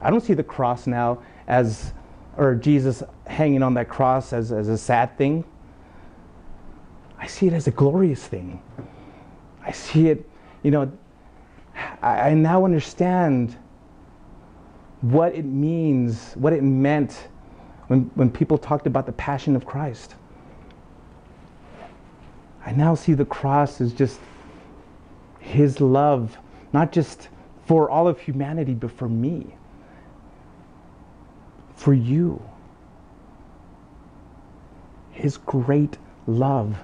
I 0.00 0.10
don't 0.10 0.20
see 0.20 0.34
the 0.34 0.42
cross 0.42 0.86
now 0.86 1.22
as, 1.46 1.92
or 2.36 2.54
Jesus 2.54 3.02
hanging 3.26 3.62
on 3.62 3.74
that 3.74 3.88
cross 3.88 4.32
as, 4.32 4.52
as 4.52 4.68
a 4.68 4.78
sad 4.78 5.16
thing. 5.16 5.44
I 7.18 7.26
see 7.26 7.46
it 7.46 7.52
as 7.52 7.68
a 7.68 7.70
glorious 7.70 8.26
thing. 8.26 8.60
I 9.64 9.70
see 9.70 10.08
it, 10.08 10.28
you 10.62 10.72
know, 10.72 10.90
I, 12.02 12.30
I 12.30 12.34
now 12.34 12.64
understand 12.64 13.56
what 15.02 15.34
it 15.34 15.44
means, 15.44 16.32
what 16.34 16.52
it 16.52 16.62
meant 16.62 17.28
when, 17.86 18.10
when 18.14 18.30
people 18.30 18.58
talked 18.58 18.86
about 18.86 19.06
the 19.06 19.12
passion 19.12 19.54
of 19.54 19.66
Christ. 19.66 20.14
I 22.64 22.72
now 22.72 22.94
see 22.94 23.12
the 23.14 23.24
cross 23.24 23.80
as 23.80 23.92
just 23.92 24.20
his 25.42 25.80
love, 25.80 26.38
not 26.72 26.92
just 26.92 27.28
for 27.66 27.90
all 27.90 28.08
of 28.08 28.20
humanity, 28.20 28.74
but 28.74 28.90
for 28.90 29.08
me, 29.08 29.54
for 31.74 31.92
you. 31.92 32.42
His 35.10 35.36
great 35.36 35.98
love 36.26 36.78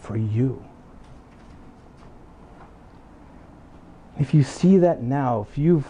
for 0.00 0.16
you. 0.16 0.64
If 4.18 4.32
you 4.32 4.42
see 4.42 4.78
that 4.78 5.02
now, 5.02 5.46
if 5.48 5.58
you've 5.58 5.86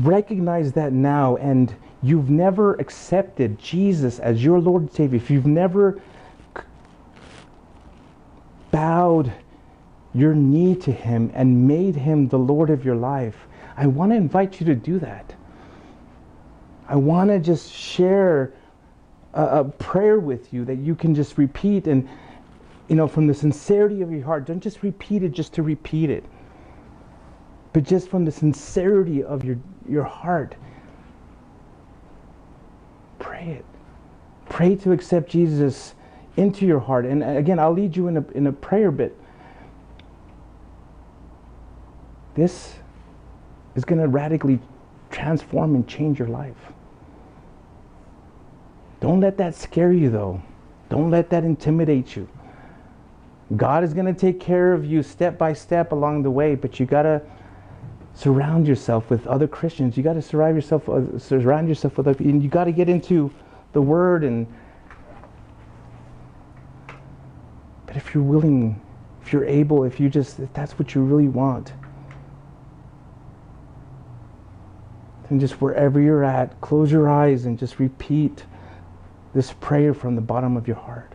recognized 0.00 0.74
that 0.74 0.92
now 0.92 1.36
and 1.36 1.74
you've 2.02 2.28
never 2.30 2.74
accepted 2.74 3.58
Jesus 3.58 4.18
as 4.18 4.44
your 4.44 4.60
Lord 4.60 4.82
and 4.82 4.92
Savior, 4.92 5.16
if 5.16 5.30
you've 5.30 5.46
never 5.46 6.00
bowed 8.70 9.32
your 10.16 10.34
knee 10.34 10.74
to 10.76 10.90
Him 10.90 11.30
and 11.34 11.68
made 11.68 11.94
Him 11.94 12.28
the 12.28 12.38
Lord 12.38 12.70
of 12.70 12.84
your 12.84 12.96
life, 12.96 13.36
I 13.76 13.86
want 13.86 14.12
to 14.12 14.16
invite 14.16 14.58
you 14.58 14.66
to 14.66 14.74
do 14.74 14.98
that. 15.00 15.34
I 16.88 16.96
want 16.96 17.30
to 17.30 17.38
just 17.38 17.70
share 17.70 18.54
a, 19.34 19.60
a, 19.60 19.64
prayer 19.64 20.18
with 20.18 20.54
you 20.54 20.64
that 20.64 20.76
you 20.76 20.94
can 20.94 21.14
just 21.14 21.36
repeat 21.36 21.86
and, 21.86 22.08
you 22.88 22.96
know, 22.96 23.06
from 23.06 23.26
the 23.26 23.34
sincerity 23.34 24.00
of 24.00 24.10
your 24.10 24.24
heart. 24.24 24.46
Don't 24.46 24.62
just 24.62 24.82
repeat 24.82 25.22
it 25.22 25.32
just 25.32 25.52
to 25.54 25.62
repeat 25.62 26.08
it, 26.08 26.24
but 27.72 27.82
just 27.82 28.08
from 28.08 28.24
the 28.24 28.32
sincerity 28.32 29.22
of 29.22 29.44
your, 29.44 29.58
your 29.86 30.04
heart. 30.04 30.54
Pray 33.18 33.48
it. 33.48 33.64
Pray 34.48 34.76
to 34.76 34.92
accept 34.92 35.28
Jesus 35.28 35.94
into 36.36 36.64
your 36.64 36.80
heart. 36.80 37.04
And 37.04 37.22
uh, 37.22 37.28
again, 37.28 37.58
I'll 37.58 37.72
lead 37.72 37.96
you 37.96 38.08
in 38.08 38.16
a, 38.16 38.24
in 38.30 38.46
a 38.46 38.52
prayer 38.52 38.90
bit. 38.90 39.18
This 42.36 42.74
is 43.74 43.84
going 43.84 44.00
to 44.00 44.08
radically 44.08 44.60
transform 45.10 45.74
and 45.74 45.88
change 45.88 46.18
your 46.18 46.28
life. 46.28 46.72
Don't 49.00 49.20
let 49.20 49.38
that 49.38 49.54
scare 49.54 49.92
you, 49.92 50.10
though. 50.10 50.42
Don't 50.90 51.10
let 51.10 51.30
that 51.30 51.44
intimidate 51.44 52.14
you. 52.14 52.28
God 53.56 53.84
is 53.84 53.94
going 53.94 54.06
to 54.06 54.14
take 54.14 54.38
care 54.38 54.72
of 54.72 54.84
you 54.84 55.02
step 55.02 55.38
by 55.38 55.52
step 55.52 55.92
along 55.92 56.22
the 56.22 56.30
way, 56.30 56.54
but 56.54 56.78
you 56.78 56.86
got 56.86 57.02
to 57.02 57.22
surround 58.14 58.66
yourself 58.66 59.08
with 59.08 59.26
other 59.26 59.46
Christians. 59.46 59.96
You 59.96 60.02
got 60.02 60.14
to 60.14 60.22
surround 60.22 60.56
yourself, 60.56 60.88
uh, 60.88 61.18
surround 61.18 61.68
yourself 61.68 61.96
with, 61.96 62.20
and 62.20 62.42
you 62.42 62.48
got 62.48 62.64
to 62.64 62.72
get 62.72 62.88
into 62.88 63.32
the 63.72 63.80
Word. 63.80 64.24
And 64.24 64.46
but 67.86 67.96
if 67.96 68.14
you're 68.14 68.24
willing, 68.24 68.80
if 69.22 69.32
you're 69.32 69.44
able, 69.44 69.84
if 69.84 70.00
you 70.00 70.08
just, 70.08 70.40
if 70.40 70.52
that's 70.52 70.78
what 70.78 70.94
you 70.94 71.02
really 71.02 71.28
want, 71.28 71.72
then 75.28 75.40
just 75.40 75.60
wherever 75.60 76.00
you're 76.00 76.24
at, 76.24 76.60
close 76.60 76.90
your 76.90 77.08
eyes 77.08 77.46
and 77.46 77.58
just 77.58 77.78
repeat 77.78 78.44
this 79.34 79.52
prayer 79.54 79.92
from 79.92 80.14
the 80.14 80.20
bottom 80.20 80.56
of 80.56 80.66
your 80.66 80.76
heart. 80.76 81.12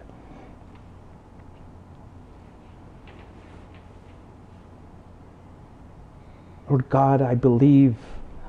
Lord 6.70 6.88
God, 6.90 7.22
I 7.22 7.36
believe, 7.36 7.96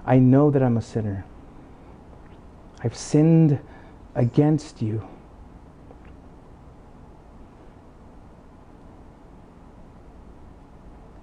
I 0.07 0.19
know 0.19 0.51
that 0.51 0.63
I'm 0.63 0.77
a 0.77 0.83
sinner. 0.83 1.25
I've 2.85 2.97
sinned 2.97 3.59
against 4.15 4.83
you. 4.83 5.07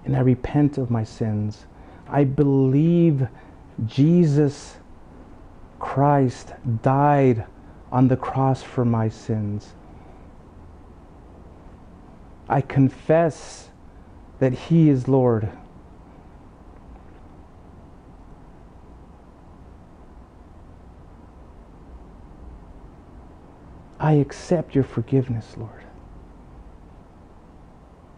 And 0.04 0.16
I 0.16 0.20
repent 0.20 0.76
of 0.76 0.90
my 0.90 1.04
sins. 1.04 1.66
I 2.08 2.24
believe 2.24 3.28
Jesus 3.86 4.76
Christ 5.78 6.52
died 6.82 7.46
on 7.90 8.08
the 8.08 8.16
cross 8.16 8.62
for 8.62 8.84
my 8.84 9.08
sins. 9.08 9.74
I 12.48 12.60
confess 12.60 13.70
that 14.38 14.52
He 14.52 14.88
is 14.88 15.08
Lord. 15.08 15.50
I 24.00 24.14
accept 24.14 24.74
your 24.74 24.84
forgiveness, 24.84 25.54
Lord. 25.56 25.84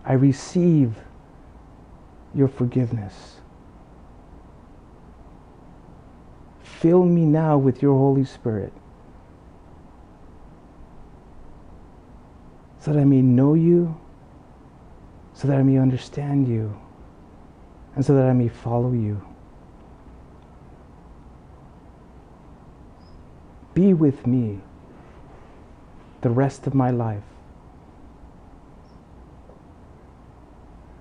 I 0.05 0.15
receive 0.15 0.97
your 2.35 2.49
forgiveness. 2.49 3.42
Fill 6.83 7.05
me 7.05 7.25
now 7.25 7.57
with 7.57 7.81
your 7.81 7.97
Holy 7.97 8.25
Spirit 8.25 8.73
so 12.81 12.93
that 12.93 12.99
I 12.99 13.05
may 13.05 13.23
know 13.23 13.55
you, 13.55 13.97
so 15.33 15.47
that 15.47 15.59
I 15.59 15.63
may 15.63 15.79
understand 15.79 16.49
you, 16.49 16.77
and 17.95 18.05
so 18.05 18.17
that 18.17 18.27
I 18.27 18.33
may 18.33 18.49
follow 18.49 18.93
you. 18.93 19.25
Be 23.75 23.95
with 23.95 24.27
me 24.27 24.59
the 26.23 26.31
rest 26.31 26.67
of 26.67 26.75
my 26.75 26.91
life 26.91 27.23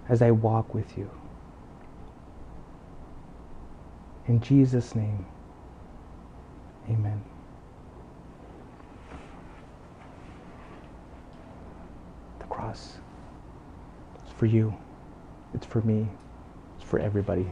as 0.08 0.22
I 0.22 0.30
walk 0.30 0.76
with 0.76 0.96
you. 0.96 1.10
In 4.28 4.42
Jesus' 4.42 4.94
name, 4.94 5.26
amen. 6.90 7.22
The 12.40 12.46
cross. 12.46 12.98
It's 14.24 14.34
for 14.34 14.46
you. 14.46 14.74
It's 15.54 15.66
for 15.66 15.82
me. 15.82 16.08
It's 16.78 16.90
for 16.90 17.00
everybody. 17.00 17.48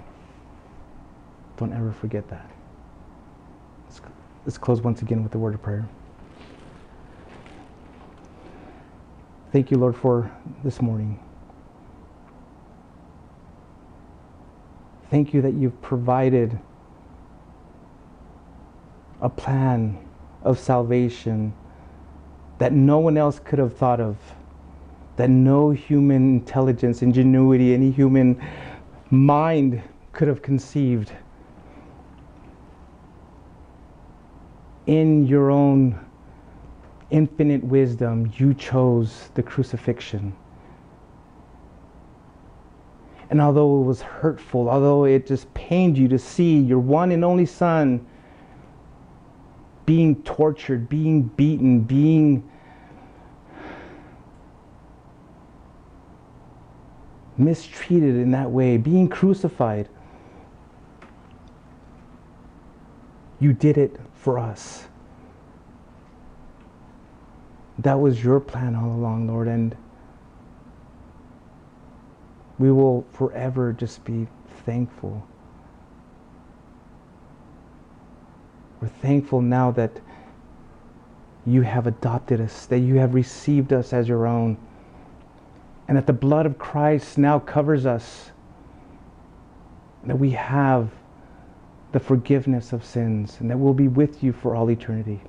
Don't 1.57 1.73
ever 1.73 1.91
forget 1.91 2.27
that. 2.29 2.49
Let's, 3.85 4.01
let's 4.45 4.57
close 4.57 4.81
once 4.81 5.01
again 5.01 5.23
with 5.23 5.31
the 5.31 5.37
word 5.39 5.53
of 5.55 5.61
prayer. 5.61 5.87
Thank 9.51 9.71
you, 9.71 9.77
Lord, 9.77 9.95
for 9.95 10.31
this 10.63 10.81
morning. 10.81 11.19
Thank 15.09 15.33
you 15.33 15.41
that 15.41 15.53
you've 15.55 15.81
provided 15.81 16.59
a 19.21 19.29
plan 19.29 19.97
of 20.43 20.57
salvation 20.57 21.53
that 22.57 22.73
no 22.73 22.99
one 22.99 23.17
else 23.17 23.39
could 23.39 23.59
have 23.59 23.75
thought 23.75 23.99
of, 23.99 24.17
that 25.15 25.29
no 25.29 25.71
human 25.71 26.37
intelligence, 26.37 27.01
ingenuity, 27.01 27.73
any 27.73 27.91
human 27.91 28.41
mind 29.09 29.81
could 30.11 30.27
have 30.27 30.41
conceived. 30.41 31.11
In 34.87 35.27
your 35.27 35.51
own 35.51 35.99
infinite 37.11 37.63
wisdom, 37.63 38.31
you 38.37 38.53
chose 38.53 39.29
the 39.35 39.43
crucifixion. 39.43 40.33
And 43.29 43.39
although 43.39 43.81
it 43.81 43.85
was 43.85 44.01
hurtful, 44.01 44.69
although 44.69 45.05
it 45.05 45.27
just 45.27 45.53
pained 45.53 45.97
you 45.97 46.07
to 46.07 46.17
see 46.17 46.57
your 46.57 46.79
one 46.79 47.11
and 47.11 47.23
only 47.23 47.45
son 47.45 48.05
being 49.89 50.21
tortured, 50.21 50.87
being 50.87 51.23
beaten, 51.23 51.81
being 51.81 52.47
mistreated 57.35 58.15
in 58.15 58.29
that 58.29 58.51
way, 58.51 58.77
being 58.77 59.09
crucified, 59.09 59.89
you 63.39 63.51
did 63.51 63.79
it 63.79 63.99
for 64.13 64.37
us 64.37 64.85
that 67.79 67.99
was 67.99 68.23
your 68.23 68.39
plan 68.39 68.75
all 68.75 68.91
along, 68.91 69.27
Lord, 69.27 69.47
and 69.47 69.75
we 72.59 72.71
will 72.71 73.07
forever 73.13 73.73
just 73.73 74.03
be 74.03 74.27
thankful. 74.65 75.25
We're 78.81 78.87
thankful 78.87 79.41
now 79.41 79.71
that 79.71 79.91
you 81.45 81.61
have 81.61 81.87
adopted 81.87 82.39
us, 82.39 82.65
that 82.67 82.79
you 82.79 82.95
have 82.95 83.13
received 83.13 83.73
us 83.73 83.91
as 83.91 84.07
your 84.07 84.25
own, 84.25 84.57
and 85.87 85.97
that 85.97 86.07
the 86.07 86.13
blood 86.13 86.45
of 86.45 86.57
Christ 86.57 87.17
now 87.17 87.39
covers 87.39 87.85
us, 87.85 88.31
that 90.05 90.17
we 90.17 90.31
have 90.31 90.89
the 91.91 91.99
forgiveness 91.99 92.71
of 92.71 92.85
sins, 92.85 93.37
and 93.39 93.49
that 93.49 93.57
we'll 93.57 93.73
be 93.73 93.87
with 93.87 94.23
you 94.23 94.31
for 94.31 94.55
all 94.55 94.69
eternity. 94.69 95.19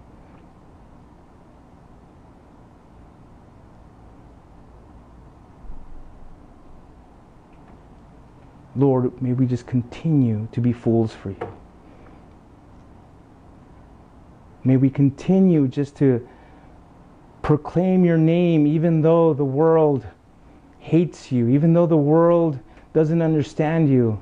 Lord, 8.77 9.21
may 9.21 9.33
we 9.33 9.47
just 9.47 9.67
continue 9.67 10.47
to 10.53 10.61
be 10.61 10.73
fools 10.73 11.13
for 11.13 11.31
you. 11.31 11.60
May 14.65 14.77
we 14.77 14.91
continue 14.91 15.69
just 15.69 15.97
to 15.97 16.27
proclaim 17.43 18.05
your 18.05 18.19
name 18.19 18.67
even 18.67 19.01
though 19.01 19.33
the 19.35 19.45
world 19.45 20.07
hates 20.79 21.33
you, 21.33 21.49
even 21.49 21.73
though 21.73 21.87
the 21.87 21.97
world 21.97 22.59
doesn't 22.93 23.23
understand 23.23 23.89
you. 23.89 24.21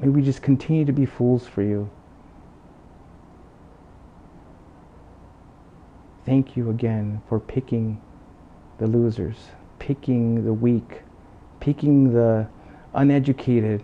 May 0.00 0.08
we 0.08 0.22
just 0.22 0.42
continue 0.42 0.84
to 0.84 0.92
be 0.92 1.06
fools 1.06 1.46
for 1.46 1.62
you. 1.62 1.88
Thank 6.26 6.56
you 6.56 6.70
again 6.70 7.22
for 7.28 7.40
picking 7.40 8.00
the 8.78 8.86
losers, 8.86 9.36
picking 9.78 10.44
the 10.44 10.52
weak 10.52 11.02
picking 11.60 12.12
the 12.12 12.46
uneducated. 12.94 13.82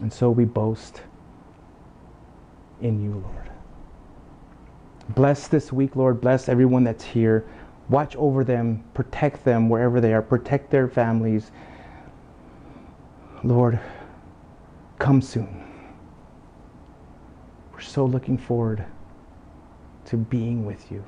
And 0.00 0.12
so 0.12 0.30
we 0.30 0.44
boast 0.44 1.02
in 2.80 3.02
you, 3.02 3.12
Lord. 3.12 3.50
Bless 5.10 5.48
this 5.48 5.72
week, 5.72 5.96
Lord. 5.96 6.20
Bless 6.20 6.48
everyone 6.48 6.84
that's 6.84 7.04
here. 7.04 7.46
Watch 7.88 8.14
over 8.16 8.44
them, 8.44 8.84
protect 8.92 9.44
them 9.44 9.68
wherever 9.68 10.00
they 10.00 10.12
are, 10.12 10.20
protect 10.20 10.70
their 10.70 10.88
families. 10.88 11.50
Lord, 13.42 13.80
come 14.98 15.22
soon. 15.22 15.64
We're 17.72 17.80
so 17.80 18.04
looking 18.04 18.36
forward 18.36 18.84
to 20.06 20.16
being 20.16 20.66
with 20.66 20.90
you, 20.90 21.02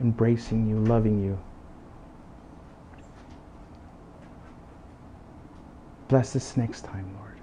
embracing 0.00 0.66
you, 0.68 0.78
loving 0.78 1.22
you. 1.22 1.38
Bless 6.08 6.34
us 6.34 6.56
next 6.56 6.84
time, 6.84 7.08
Lord. 7.18 7.38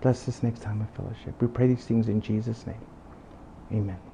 Bless 0.00 0.28
us 0.28 0.42
next 0.44 0.60
time 0.60 0.80
of 0.80 0.90
fellowship. 0.90 1.40
We 1.40 1.48
pray 1.48 1.66
these 1.66 1.84
things 1.84 2.08
in 2.08 2.20
Jesus' 2.20 2.64
name. 2.64 2.76
Amen. 3.72 4.13